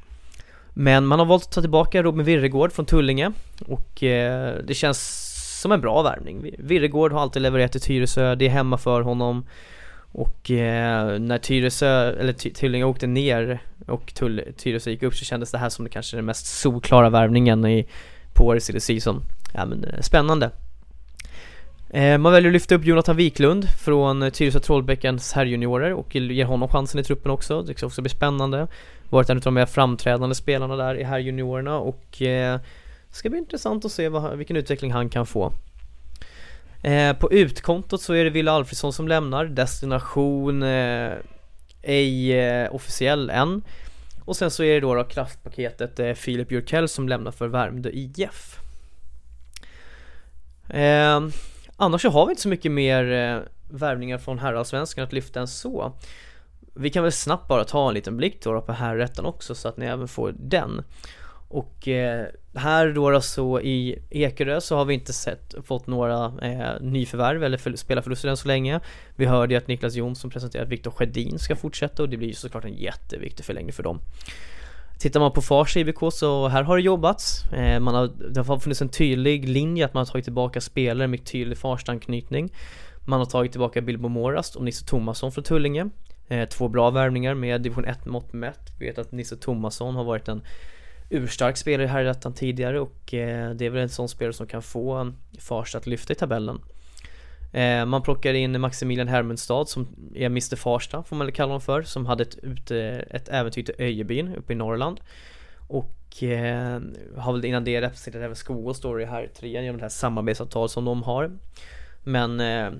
Men 0.74 1.06
man 1.06 1.18
har 1.18 1.26
valt 1.26 1.44
att 1.44 1.52
ta 1.52 1.60
tillbaka 1.60 2.02
Robin 2.02 2.24
Virregård 2.24 2.72
från 2.72 2.86
Tullinge 2.86 3.32
och 3.66 4.02
eh, 4.02 4.54
det 4.64 4.74
känns 4.74 5.29
som 5.60 5.72
en 5.72 5.80
bra 5.80 6.02
värvning. 6.02 6.54
Virregård 6.58 7.12
har 7.12 7.20
alltid 7.20 7.42
levererat 7.42 7.72
till 7.72 7.80
Tyresö, 7.80 8.34
det 8.34 8.46
är 8.46 8.50
hemma 8.50 8.78
för 8.78 9.02
honom 9.02 9.46
och 10.12 10.50
eh, 10.50 11.18
när 11.18 11.38
Tyresö, 11.38 12.12
eller 12.12 12.32
Tyllinge 12.32 12.84
åkte 12.84 13.06
ner 13.06 13.62
och 13.86 14.14
Tyresö 14.56 14.90
gick 14.90 15.02
upp 15.02 15.14
så 15.14 15.24
kändes 15.24 15.50
det 15.50 15.58
här 15.58 15.68
som 15.68 15.84
det 15.84 15.90
kanske 15.90 16.16
den 16.16 16.24
mest 16.24 16.46
solklara 16.46 17.10
värvningen 17.10 17.66
i, 17.66 17.86
på 18.32 18.46
årets 18.46 18.66
silly 18.66 18.80
season. 18.80 19.22
Ja 19.54 19.66
men 19.66 19.84
eh, 19.84 20.00
spännande. 20.00 20.50
Eh, 21.90 22.18
man 22.18 22.32
väljer 22.32 22.50
att 22.50 22.52
lyfta 22.52 22.74
upp 22.74 22.84
Jonathan 22.84 23.16
Wiklund 23.16 23.68
från 23.68 24.30
Tyresö 24.30 24.60
Trollbäckens 24.60 25.32
herrjuniorer 25.32 25.92
och 25.92 26.16
ger 26.16 26.44
honom 26.44 26.68
chansen 26.68 27.00
i 27.00 27.04
truppen 27.04 27.30
också. 27.30 27.62
Det 27.62 27.74
ska 27.74 27.86
också 27.86 28.02
bli 28.02 28.10
spännande. 28.10 28.66
Varit 29.08 29.30
en 29.30 29.36
av 29.36 29.42
de 29.42 29.54
mer 29.54 29.66
framträdande 29.66 30.34
spelarna 30.34 30.76
där 30.76 30.94
i 30.94 31.02
herrjuniorerna 31.02 31.78
och 31.78 32.22
eh, 32.22 32.60
ska 33.10 33.30
bli 33.30 33.38
intressant 33.38 33.84
att 33.84 33.92
se 33.92 34.08
vad, 34.08 34.38
vilken 34.38 34.56
utveckling 34.56 34.92
han 34.92 35.08
kan 35.08 35.26
få. 35.26 35.52
Eh, 36.82 37.16
på 37.16 37.32
utkontot 37.32 38.02
så 38.02 38.12
är 38.12 38.24
det 38.24 38.30
Wille 38.30 38.50
Alfredsson 38.50 38.92
som 38.92 39.08
lämnar, 39.08 39.44
destination 39.44 40.62
eh, 40.62 41.12
ej 41.82 42.32
eh, 42.32 42.74
officiell 42.74 43.30
än. 43.30 43.62
Och 44.24 44.36
sen 44.36 44.50
så 44.50 44.62
är 44.62 44.74
det 44.74 44.80
då, 44.80 44.94
då 44.94 45.04
kraftpaketet 45.04 46.00
eh, 46.00 46.12
Filip 46.12 46.48
Björkell 46.48 46.88
som 46.88 47.08
lämnar 47.08 47.30
för 47.30 47.48
Värmdö 47.48 47.90
IF. 47.92 48.58
Eh, 50.68 51.20
annars 51.76 52.02
så 52.02 52.10
har 52.10 52.26
vi 52.26 52.30
inte 52.30 52.42
så 52.42 52.48
mycket 52.48 52.72
mer 52.72 53.12
eh, 53.12 53.40
värvningar 53.70 54.18
från 54.18 54.38
herrallsvenskan 54.38 55.04
att 55.04 55.12
lyfta 55.12 55.40
än 55.40 55.48
så. 55.48 55.92
Vi 56.74 56.90
kan 56.90 57.02
väl 57.02 57.12
snabbt 57.12 57.48
bara 57.48 57.64
ta 57.64 57.88
en 57.88 57.94
liten 57.94 58.16
blick 58.16 58.42
då 58.42 58.60
på 58.60 58.72
herrrätten 58.72 59.24
också 59.24 59.54
så 59.54 59.68
att 59.68 59.76
ni 59.76 59.86
även 59.86 60.08
får 60.08 60.34
den. 60.38 60.84
Och 61.50 61.88
eh, 61.88 62.26
här 62.54 62.92
då, 62.92 63.10
då 63.10 63.20
så 63.20 63.60
i 63.60 64.02
Ekerö 64.10 64.60
så 64.60 64.76
har 64.76 64.84
vi 64.84 64.94
inte 64.94 65.12
sett, 65.12 65.54
fått 65.64 65.86
några 65.86 66.24
eh, 66.42 66.80
nyförvärv 66.80 67.44
eller 67.44 67.58
för, 67.58 67.76
spelarförluster 67.76 68.28
än 68.28 68.36
så 68.36 68.48
länge. 68.48 68.80
Vi 69.16 69.26
hörde 69.26 69.54
ju 69.54 69.58
att 69.58 69.68
Niklas 69.68 69.94
Jonsson 69.94 70.30
presenterat 70.30 70.64
att 70.64 70.72
Viktor 70.72 70.90
Sjödin 70.90 71.38
ska 71.38 71.56
fortsätta 71.56 72.02
och 72.02 72.08
det 72.08 72.16
blir 72.16 72.28
ju 72.28 72.34
såklart 72.34 72.64
en 72.64 72.74
jätteviktig 72.74 73.44
förlängning 73.44 73.72
för 73.72 73.82
dem. 73.82 74.00
Tittar 74.98 75.20
man 75.20 75.32
på 75.32 75.42
Fars 75.42 75.76
IBK 75.76 75.98
så 76.12 76.48
här 76.48 76.62
har 76.62 76.76
det 76.76 76.82
jobbats. 76.82 77.44
Eh, 77.52 77.80
man 77.80 77.94
har, 77.94 78.10
det 78.34 78.40
har 78.40 78.58
funnits 78.58 78.82
en 78.82 78.88
tydlig 78.88 79.48
linje 79.48 79.84
att 79.84 79.94
man 79.94 80.00
har 80.00 80.06
tagit 80.06 80.24
tillbaka 80.24 80.60
spelare 80.60 81.08
med 81.08 81.24
tydlig 81.24 81.58
Farsta-anknytning. 81.58 82.52
Man 83.06 83.18
har 83.18 83.26
tagit 83.26 83.52
tillbaka 83.52 83.80
Bilbo 83.80 84.08
Morast 84.08 84.56
och 84.56 84.64
Nisse 84.64 84.86
Tomasson 84.86 85.32
från 85.32 85.44
Tullinge. 85.44 85.90
Eh, 86.28 86.48
två 86.48 86.68
bra 86.68 86.90
värvningar 86.90 87.34
med 87.34 87.62
division 87.62 87.84
1 87.84 88.06
mått 88.06 88.32
mätt. 88.32 88.72
Vi 88.78 88.86
vet 88.86 88.98
att 88.98 89.12
Nisse 89.12 89.36
Tomasson 89.36 89.94
har 89.94 90.04
varit 90.04 90.28
en 90.28 90.42
urstark 91.10 91.56
spelare 91.56 91.86
här 91.86 92.04
i 92.04 92.08
ettan 92.08 92.34
tidigare 92.34 92.80
och 92.80 93.14
eh, 93.14 93.50
det 93.50 93.66
är 93.66 93.70
väl 93.70 93.82
en 93.82 93.88
sån 93.88 94.08
spelare 94.08 94.32
som 94.32 94.46
kan 94.46 94.62
få 94.62 95.12
Farsta 95.38 95.78
att 95.78 95.86
lyfta 95.86 96.12
i 96.12 96.16
tabellen. 96.16 96.60
Eh, 97.52 97.86
man 97.86 98.02
plockar 98.02 98.34
in 98.34 98.60
Maximilian 98.60 99.08
Hermundstad 99.08 99.68
som 99.68 99.88
är 100.14 100.26
Mr 100.26 100.56
Farsta 100.56 101.02
får 101.02 101.16
man 101.16 101.26
väl 101.26 101.34
kalla 101.34 101.48
honom 101.48 101.60
för, 101.60 101.82
som 101.82 102.06
hade 102.06 102.22
ett, 102.22 102.38
ut, 102.42 102.70
ett 102.70 103.28
äventyr 103.28 103.62
till 103.62 103.74
Öjebyn 103.78 104.34
uppe 104.34 104.52
i 104.52 104.56
Norrland. 104.56 105.00
Och 105.70 106.22
eh, 106.22 106.80
har 107.16 107.32
väl 107.32 107.44
innan 107.44 107.64
det 107.64 107.80
representerat 107.80 108.24
även 108.24 108.36
Skogås 108.36 108.80
då 108.80 109.00
i 109.00 109.04
här 109.04 109.30
trean 109.34 109.64
genom 109.64 109.78
det 109.78 109.84
här 109.84 109.88
samarbetsavtalet 109.88 110.70
som 110.70 110.84
de 110.84 111.02
har. 111.02 111.38
Men 112.02 112.40
eh, 112.40 112.70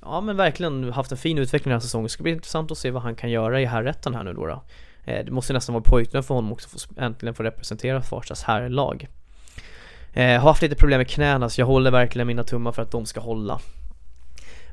ja 0.00 0.20
men 0.20 0.36
verkligen 0.36 0.92
haft 0.92 1.12
en 1.12 1.18
fin 1.18 1.38
utveckling 1.38 1.70
den 1.70 1.76
här 1.76 1.80
säsongen. 1.80 2.04
Det 2.04 2.08
ska 2.08 2.22
bli 2.22 2.32
intressant 2.32 2.70
att 2.70 2.78
se 2.78 2.90
vad 2.90 3.02
han 3.02 3.14
kan 3.14 3.30
göra 3.30 3.60
i 3.60 3.64
här 3.64 3.94
här 4.14 4.24
nu 4.24 4.32
då. 4.32 4.46
då. 4.46 4.62
Eh, 5.08 5.24
det 5.24 5.30
måste 5.30 5.52
nästan 5.52 5.72
vara 5.72 5.84
pojkdröm 5.84 6.22
för 6.22 6.34
honom 6.34 6.52
också 6.52 6.68
att 6.76 6.98
äntligen 6.98 7.34
få 7.34 7.42
representera 7.42 8.02
Farstas 8.02 8.42
herrlag. 8.42 9.08
Eh, 10.12 10.40
har 10.40 10.48
haft 10.48 10.62
lite 10.62 10.76
problem 10.76 10.98
med 10.98 11.08
knäna 11.08 11.48
så 11.48 11.60
jag 11.60 11.66
håller 11.66 11.90
verkligen 11.90 12.26
mina 12.26 12.44
tummar 12.44 12.72
för 12.72 12.82
att 12.82 12.90
de 12.90 13.06
ska 13.06 13.20
hålla. 13.20 13.60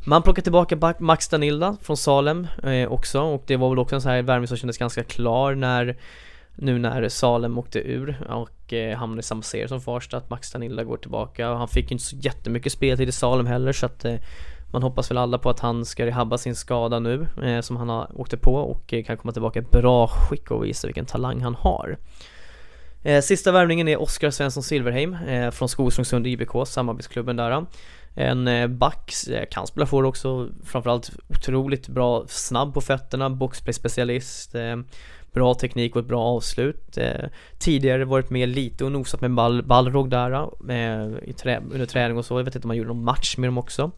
Man 0.07 0.23
plockar 0.23 0.41
tillbaka 0.41 0.95
Max 0.99 1.27
Danilda 1.27 1.77
från 1.81 1.97
Salem 1.97 2.47
eh, 2.63 2.91
också 2.91 3.21
och 3.21 3.43
det 3.47 3.57
var 3.57 3.69
väl 3.69 3.79
också 3.79 3.95
en 3.95 4.01
sån 4.01 4.11
här 4.11 4.21
värvning 4.21 4.47
som 4.47 4.57
kändes 4.57 4.77
ganska 4.77 5.03
klar 5.03 5.55
när 5.55 5.97
nu 6.55 6.79
när 6.79 7.09
Salem 7.09 7.57
åkte 7.57 7.79
ur 7.79 8.27
och 8.29 8.73
eh, 8.73 8.97
hamnade 8.97 9.19
i 9.19 9.23
samma 9.23 9.41
serie 9.41 9.67
som 9.67 9.81
Farsta 9.81 10.17
att 10.17 10.29
Max 10.29 10.51
Danilda 10.51 10.83
går 10.83 10.97
tillbaka 10.97 11.51
och 11.51 11.57
han 11.57 11.67
fick 11.67 11.91
inte 11.91 12.03
så 12.03 12.15
jättemycket 12.15 12.71
speltid 12.71 13.09
i 13.09 13.11
Salem 13.11 13.45
heller 13.45 13.73
så 13.73 13.85
att 13.85 14.05
eh, 14.05 14.15
man 14.71 14.83
hoppas 14.83 15.11
väl 15.11 15.17
alla 15.17 15.37
på 15.37 15.49
att 15.49 15.59
han 15.59 15.85
ska 15.85 16.05
rehabba 16.05 16.37
sin 16.37 16.55
skada 16.55 16.99
nu 16.99 17.27
eh, 17.43 17.61
som 17.61 17.77
han 17.77 17.89
har 17.89 18.19
åkte 18.19 18.37
på 18.37 18.55
och 18.55 18.93
eh, 18.93 19.03
kan 19.03 19.17
komma 19.17 19.31
tillbaka 19.31 19.59
i 19.59 19.61
bra 19.61 20.07
skick 20.07 20.51
och 20.51 20.65
visa 20.65 20.87
vilken 20.87 21.05
talang 21.05 21.41
han 21.41 21.55
har. 21.55 21.97
Eh, 23.03 23.21
sista 23.21 23.51
värvningen 23.51 23.87
är 23.87 24.01
Oskar 24.01 24.29
Svensson 24.29 24.63
Silverheim 24.63 25.13
eh, 25.13 25.51
från 25.51 25.69
Skogströmsund 25.69 26.27
IBK, 26.27 26.67
samarbetsklubben 26.67 27.35
där. 27.35 27.65
En 28.15 28.47
eh, 28.47 28.67
back, 28.67 29.13
eh, 29.31 29.45
kan 29.51 29.67
spela 29.67 29.85
forward 29.85 30.05
också, 30.05 30.49
framförallt 30.63 31.11
otroligt 31.27 31.87
bra, 31.87 32.25
snabb 32.27 32.73
på 32.73 32.81
fötterna, 32.81 33.29
boxplay 33.29 33.73
specialist 33.73 34.55
eh, 34.55 34.75
Bra 35.33 35.53
teknik 35.53 35.95
och 35.95 36.01
ett 36.01 36.07
bra 36.07 36.23
avslut 36.23 36.97
Tidigare 37.57 38.05
varit 38.05 38.29
med 38.29 38.49
lite 38.49 38.85
och 38.85 38.91
nosat 38.91 39.21
med 39.21 39.31
ball, 39.31 39.63
ballrog 39.63 40.09
där 40.09 40.49
i 41.23 41.33
trä, 41.33 41.61
under 41.71 41.85
träning 41.85 42.17
och 42.17 42.25
så, 42.25 42.39
jag 42.39 42.43
vet 42.43 42.55
inte 42.55 42.65
om 42.65 42.67
man 42.67 42.77
gjorde 42.77 42.87
någon 42.87 43.03
match 43.03 43.37
med 43.37 43.47
dem 43.47 43.57
också 43.57 43.91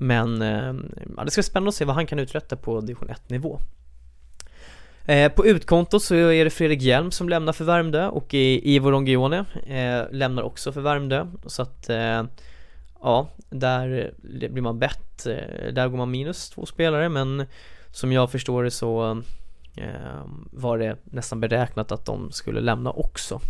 men 0.00 0.42
eh, 0.42 0.74
ja, 1.16 1.24
det 1.24 1.30
ska 1.30 1.38
bli 1.38 1.42
spännande 1.42 1.68
att 1.68 1.74
se 1.74 1.84
vad 1.84 1.94
han 1.94 2.06
kan 2.06 2.18
uträtta 2.18 2.56
på 2.56 2.80
division 2.80 3.10
1 3.10 3.30
nivå. 3.30 3.60
Eh, 5.04 5.32
på 5.32 5.46
utkontot 5.46 6.02
så 6.02 6.14
är 6.14 6.44
det 6.44 6.50
Fredrik 6.50 6.82
Hjelm 6.82 7.10
som 7.10 7.28
lämnar 7.28 7.52
för 7.52 7.64
Värmdö 7.64 8.08
och 8.08 8.34
Ivo 8.34 8.90
Rongione 8.90 9.44
eh, 9.66 10.10
lämnar 10.10 10.42
också 10.42 10.72
för 10.72 10.80
Värmdö 10.80 11.26
så 11.46 11.62
att 11.62 11.88
eh, 11.88 12.24
ja, 13.02 13.28
där 13.50 14.12
blir 14.22 14.60
man 14.60 14.78
bett, 14.78 15.24
där 15.72 15.88
går 15.88 15.98
man 15.98 16.10
minus 16.10 16.50
två 16.50 16.66
spelare 16.66 17.08
men 17.08 17.46
som 17.90 18.12
jag 18.12 18.30
förstår 18.30 18.64
det 18.64 18.70
så 18.70 19.22
var 20.50 20.78
det 20.78 20.96
nästan 21.04 21.40
beräknat 21.40 21.92
att 21.92 22.06
de 22.06 22.32
skulle 22.32 22.60
lämna 22.60 22.90
också. 22.90 23.40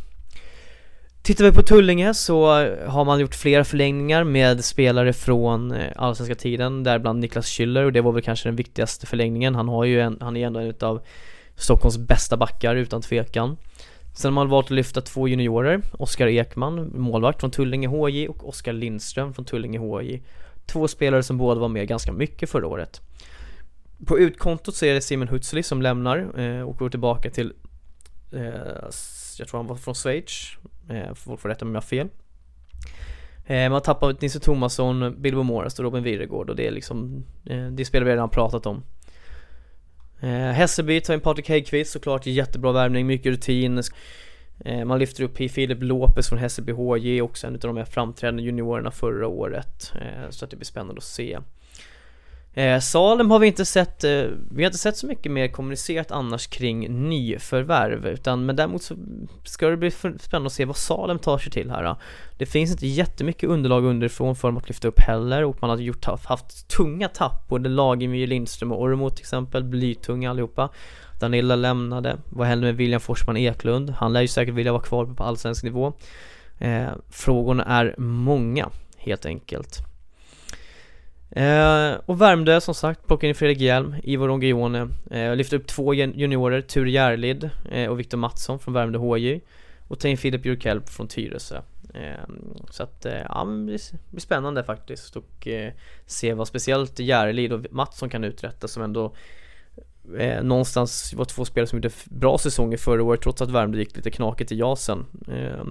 Tittar 1.28 1.44
vi 1.44 1.52
på 1.52 1.62
Tullinge 1.62 2.14
så 2.14 2.46
har 2.86 3.04
man 3.04 3.20
gjort 3.20 3.34
flera 3.34 3.64
förlängningar 3.64 4.24
med 4.24 4.64
spelare 4.64 5.12
från 5.12 5.72
eh, 5.72 5.92
allsvenska 5.96 6.34
tiden, 6.34 6.82
däribland 6.82 7.20
Niklas 7.20 7.46
Schüller 7.46 7.84
och 7.84 7.92
det 7.92 8.00
var 8.00 8.12
väl 8.12 8.22
kanske 8.22 8.48
den 8.48 8.56
viktigaste 8.56 9.06
förlängningen. 9.06 9.54
Han 9.54 9.68
har 9.68 9.84
ju 9.84 10.00
en, 10.00 10.18
han 10.20 10.36
är 10.36 10.46
ändå 10.46 10.60
en 10.60 10.74
av 10.80 11.00
Stockholms 11.56 11.98
bästa 11.98 12.36
backar 12.36 12.76
utan 12.76 13.02
tvekan. 13.02 13.56
Sen 14.14 14.28
har 14.28 14.34
man 14.34 14.48
valt 14.48 14.66
att 14.66 14.70
lyfta 14.70 15.00
två 15.00 15.28
juniorer, 15.28 15.82
Oskar 15.92 16.26
Ekman, 16.26 16.92
målvakt 16.94 17.40
från 17.40 17.50
Tullinge 17.50 17.88
HJ 17.88 18.28
och 18.28 18.48
Oskar 18.48 18.72
Lindström 18.72 19.34
från 19.34 19.44
Tullinge 19.44 19.78
HJ. 19.78 20.22
Två 20.66 20.88
spelare 20.88 21.22
som 21.22 21.38
båda 21.38 21.60
var 21.60 21.68
med 21.68 21.88
ganska 21.88 22.12
mycket 22.12 22.50
förra 22.50 22.66
året. 22.66 23.00
På 24.06 24.18
utkontot 24.18 24.74
så 24.74 24.86
är 24.86 24.94
det 24.94 25.00
Simon 25.00 25.28
Hutzli 25.28 25.62
som 25.62 25.82
lämnar 25.82 26.40
eh, 26.40 26.62
och 26.62 26.76
går 26.76 26.90
tillbaka 26.90 27.30
till 27.30 27.52
eh, 28.32 28.90
jag 29.38 29.48
tror 29.48 29.58
han 29.58 29.66
var 29.66 29.76
från 29.76 29.94
Schweiz 29.94 30.58
Eh, 30.88 31.14
folk 31.14 31.40
får 31.40 31.48
rätta 31.48 31.64
mig 31.64 31.70
om 31.70 31.74
jag 31.74 31.82
har 31.82 31.86
fel. 31.86 32.08
Eh, 33.46 33.70
man 33.70 33.82
tappar 33.82 34.16
Nisse 34.20 34.40
Tomasson, 34.40 35.22
Bilbo 35.22 35.42
Morris 35.42 35.78
och 35.78 35.84
Robin 35.84 36.02
Virregård 36.02 36.50
och 36.50 36.56
det 36.56 36.66
är 36.66 36.70
liksom, 36.70 37.24
eh, 37.46 37.66
det 37.66 37.84
spelar 37.84 38.06
vi 38.06 38.12
redan 38.12 38.30
pratat 38.30 38.66
om. 38.66 38.82
Eh, 40.20 40.28
Hässelby 40.30 41.00
tar 41.00 41.14
in 41.14 41.20
Patrik 41.20 41.48
Häggkvist 41.48 41.92
såklart, 41.92 42.26
jättebra 42.26 42.72
värvning, 42.72 43.06
mycket 43.06 43.32
rutin. 43.32 43.82
Eh, 44.64 44.84
man 44.84 44.98
lyfter 44.98 45.24
upp 45.24 45.36
Filip 45.36 45.78
Lopez 45.82 46.28
från 46.28 46.38
Hässelby 46.38 46.72
HJ, 46.72 47.22
också 47.22 47.46
en 47.46 47.54
av 47.54 47.60
de 47.60 47.76
här 47.76 47.84
framträdande 47.84 48.42
juniorerna 48.42 48.90
förra 48.90 49.26
året. 49.26 49.92
Eh, 49.94 50.30
så 50.30 50.44
att 50.44 50.50
det 50.50 50.56
blir 50.56 50.66
spännande 50.66 50.98
att 50.98 51.04
se. 51.04 51.38
Eh, 52.58 52.80
Salem 52.80 53.30
har 53.30 53.38
vi 53.38 53.46
inte 53.46 53.64
sett, 53.64 54.04
eh, 54.04 54.24
vi 54.50 54.62
har 54.62 54.66
inte 54.66 54.78
sett 54.78 54.96
så 54.96 55.06
mycket 55.06 55.32
mer 55.32 55.48
kommunicerat 55.48 56.10
annars 56.10 56.46
kring 56.46 57.08
nyförvärv 57.08 58.06
utan 58.06 58.46
men 58.46 58.56
däremot 58.56 58.82
så 58.82 58.94
ska 59.44 59.68
det 59.68 59.76
bli 59.76 59.90
spännande 59.90 60.46
att 60.46 60.52
se 60.52 60.64
vad 60.64 60.76
Salem 60.76 61.18
tar 61.18 61.38
sig 61.38 61.52
till 61.52 61.70
här 61.70 61.84
då. 61.84 61.96
Det 62.38 62.46
finns 62.46 62.70
inte 62.70 62.86
jättemycket 62.86 63.48
underlag 63.48 63.84
underifrån 63.84 64.36
för 64.36 64.48
dem 64.48 64.56
att 64.56 64.68
lyfta 64.68 64.88
upp 64.88 65.00
heller 65.00 65.44
och 65.44 65.56
man 65.60 65.70
har 65.70 65.76
gjort, 65.76 66.04
haft 66.04 66.68
tunga 66.68 67.08
tapp, 67.08 67.48
både 67.48 67.68
Lagemyr, 67.68 68.26
Lindström 68.26 68.72
och 68.72 68.82
Ormo 68.82 69.10
till 69.10 69.22
exempel, 69.22 69.64
blytunga 69.64 70.30
allihopa. 70.30 70.68
Danilla 71.20 71.56
lämnade, 71.56 72.16
vad 72.30 72.46
händer 72.46 72.66
med 72.66 72.76
William 72.76 73.00
Forsman 73.00 73.36
Eklund? 73.36 73.90
Han 73.90 74.12
lär 74.12 74.20
ju 74.20 74.28
säkert 74.28 74.54
vilja 74.54 74.72
vara 74.72 74.82
kvar 74.82 75.06
på 75.06 75.24
allsvensk 75.24 75.64
nivå. 75.64 75.92
Eh, 76.58 76.88
frågorna 77.10 77.64
är 77.64 77.94
många, 77.98 78.70
helt 78.96 79.26
enkelt. 79.26 79.88
Eh, 81.30 81.92
och 82.06 82.20
Värmdö 82.20 82.60
som 82.60 82.74
sagt, 82.74 83.06
plockade 83.06 83.28
in 83.28 83.34
Fredrik 83.34 83.60
Hjelm, 83.60 83.94
Ivo 84.02 84.26
Rongione, 84.26 84.88
eh, 85.10 85.36
lyfte 85.36 85.56
upp 85.56 85.66
två 85.66 85.94
juniorer, 85.94 86.60
Tur 86.60 86.86
Järlid 86.86 87.50
eh, 87.70 87.90
och 87.90 88.00
Viktor 88.00 88.18
Mattsson 88.18 88.58
från 88.58 88.74
Värmdö 88.74 88.98
HJ 88.98 89.40
och 89.88 89.98
ta 89.98 90.08
in 90.08 90.16
Filip 90.16 90.42
Bjurkelp 90.42 90.88
från 90.88 91.08
Tyresö. 91.08 91.60
Eh, 91.94 92.34
så 92.70 92.82
att, 92.82 93.06
eh, 93.06 93.22
ja 93.28 93.44
men 93.44 93.66
det 93.66 93.92
blir 94.10 94.20
spännande 94.20 94.64
faktiskt 94.64 95.16
och 95.16 95.48
eh, 95.48 95.72
se 96.06 96.34
vad 96.34 96.48
speciellt 96.48 96.98
Järlid 96.98 97.52
och 97.52 97.66
Mattsson 97.70 98.08
kan 98.08 98.24
uträtta 98.24 98.68
som 98.68 98.82
ändå 98.82 99.14
eh, 100.18 100.42
någonstans 100.42 101.14
var 101.14 101.24
två 101.24 101.44
spelare 101.44 101.66
som 101.66 101.78
gjorde 101.78 101.90
bra 102.04 102.38
säsonger 102.38 102.76
förra 102.76 103.02
året 103.02 103.22
trots 103.22 103.42
att 103.42 103.50
Värmdö 103.50 103.78
gick 103.78 103.96
lite 103.96 104.10
knakigt 104.10 104.52
i 104.52 104.56
jasen. 104.56 105.06
Eh, 105.28 105.64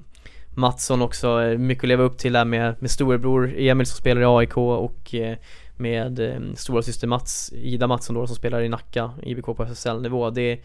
Mattsson 0.57 1.01
också, 1.01 1.41
eh, 1.41 1.57
mycket 1.57 1.83
att 1.83 1.87
leva 1.87 2.03
upp 2.03 2.17
till 2.17 2.33
där 2.33 2.45
med, 2.45 2.75
med 2.79 2.91
storebror 2.91 3.53
Emil 3.57 3.87
som 3.87 3.97
spelar 3.97 4.21
i 4.21 4.25
AIK 4.25 4.57
och 4.57 5.15
eh, 5.15 5.37
med 5.75 6.19
eh, 6.19 6.39
stora 6.55 6.81
syster 6.81 7.07
Mats, 7.07 7.53
Ida 7.53 7.87
Mattsson 7.87 8.15
då 8.15 8.27
som 8.27 8.35
spelar 8.35 8.61
i 8.61 8.69
Nacka, 8.69 9.11
IBK 9.23 9.45
på 9.45 9.63
SSL-nivå. 9.63 10.29
Det 10.29 10.41
är 10.41 10.59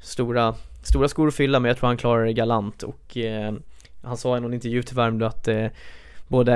stora, 0.00 0.54
stora 0.82 1.08
skor 1.08 1.28
att 1.28 1.34
fylla 1.34 1.60
men 1.60 1.68
jag 1.68 1.78
tror 1.78 1.86
han 1.86 1.96
klarar 1.96 2.24
det 2.24 2.32
galant 2.32 2.82
och 2.82 3.16
eh, 3.16 3.52
han 4.02 4.16
sa 4.16 4.36
i 4.36 4.40
någon 4.40 4.54
intervju 4.54 4.82
till 4.82 4.96
Värmdö 4.96 5.26
att 5.26 5.48
eh, 5.48 5.66
både 6.28 6.54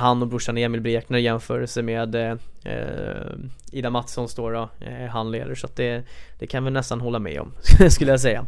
han 0.00 0.22
och 0.22 0.28
brorsan 0.28 0.58
Emil 0.58 0.80
blir 0.80 1.16
i 1.16 1.20
jämförelse 1.20 1.82
med 1.82 2.14
eh, 2.14 2.36
Ida 3.72 3.90
Mattsson 3.90 4.28
då, 4.52 4.68
eh, 4.80 5.06
leder. 5.30 5.54
så 5.54 5.66
att 5.66 5.76
det, 5.76 6.02
det 6.38 6.46
kan 6.46 6.64
vi 6.64 6.70
nästan 6.70 7.00
hålla 7.00 7.18
med 7.18 7.40
om 7.40 7.52
skulle 7.90 8.10
jag 8.10 8.20
säga. 8.20 8.46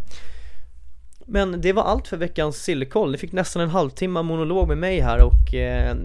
Men 1.28 1.60
det 1.60 1.72
var 1.72 1.82
allt 1.82 2.08
för 2.08 2.16
veckans 2.16 2.56
sillkoll. 2.56 3.10
Ni 3.10 3.18
fick 3.18 3.32
nästan 3.32 3.62
en 3.62 3.70
halvtimme 3.70 4.22
monolog 4.22 4.68
med 4.68 4.78
mig 4.78 5.00
här 5.00 5.22
och 5.22 5.54
eh, 5.54 5.96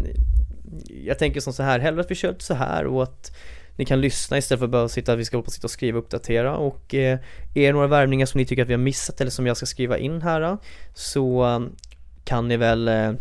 jag 1.05 1.19
tänker 1.19 1.39
som 1.39 1.53
så 1.53 1.63
här, 1.63 1.79
hellre 1.79 2.01
att 2.01 2.11
vi 2.11 2.15
kör 2.15 2.35
så 2.39 2.53
här 2.53 2.85
och 2.85 3.03
att 3.03 3.35
ni 3.75 3.85
kan 3.85 4.01
lyssna 4.01 4.37
istället 4.37 4.59
för 4.59 4.65
att 4.65 4.71
behöva 4.71 4.89
sitta, 4.89 5.15
vi 5.15 5.25
ska 5.25 5.37
hålla 5.37 5.45
på 5.45 5.51
sitta 5.51 5.67
och 5.67 5.71
skriva 5.71 5.97
och 5.97 6.03
uppdatera 6.03 6.55
och 6.55 6.95
eh, 6.95 7.19
är 7.53 7.67
det 7.67 7.71
några 7.71 7.87
värvningar 7.87 8.25
som 8.25 8.37
ni 8.37 8.45
tycker 8.45 8.61
att 8.61 8.69
vi 8.69 8.73
har 8.73 8.79
missat 8.79 9.21
eller 9.21 9.31
som 9.31 9.47
jag 9.47 9.57
ska 9.57 9.65
skriva 9.65 9.97
in 9.97 10.21
här 10.21 10.41
eh, 10.41 10.55
så 10.93 11.45
eh, 11.45 11.59
kan 12.23 12.47
ni 12.47 12.57
väl 12.57 12.87
eh, 12.87 13.11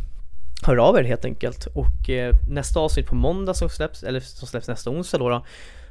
höra 0.67 0.83
av 0.83 0.99
er 0.99 1.05
helt 1.05 1.25
enkelt 1.25 1.67
och 1.67 2.11
eh, 2.11 2.35
nästa 2.49 2.81
avsnitt 2.81 3.07
på 3.07 3.15
måndag 3.15 3.55
som 3.55 3.69
släpps, 3.69 4.03
eller 4.03 4.21
som 4.21 4.49
släpps 4.49 4.69
nästa 4.69 4.91
onsdag 4.91 5.19
då, 5.19 5.29
då 5.29 5.45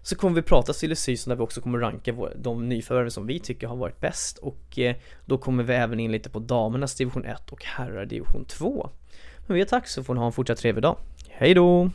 så 0.03 0.15
kommer 0.15 0.35
vi 0.35 0.41
prata 0.41 0.73
silly 0.73 0.95
season 0.95 1.29
där 1.29 1.35
vi 1.35 1.43
också 1.43 1.61
kommer 1.61 1.79
ranka 1.79 2.13
de 2.35 2.69
nyförvärven 2.69 3.11
som 3.11 3.27
vi 3.27 3.39
tycker 3.39 3.67
har 3.67 3.75
varit 3.75 3.99
bäst 3.99 4.37
och 4.37 4.79
eh, 4.79 4.95
då 5.25 5.37
kommer 5.37 5.63
vi 5.63 5.73
även 5.73 5.99
in 5.99 6.11
lite 6.11 6.29
på 6.29 6.39
damernas 6.39 6.95
division 6.95 7.25
1 7.25 7.51
och 7.51 7.65
herrar 7.65 8.05
division 8.05 8.45
2. 8.45 8.89
Men 9.47 9.55
vi 9.55 9.61
är 9.61 9.65
tack 9.65 9.87
så 9.87 10.03
får 10.03 10.13
ni 10.13 10.19
ha 10.19 10.27
en 10.27 10.33
fortsatt 10.33 10.57
trevlig 10.57 10.83
dag. 10.83 10.97
Hej 11.29 11.53
då! 11.53 11.89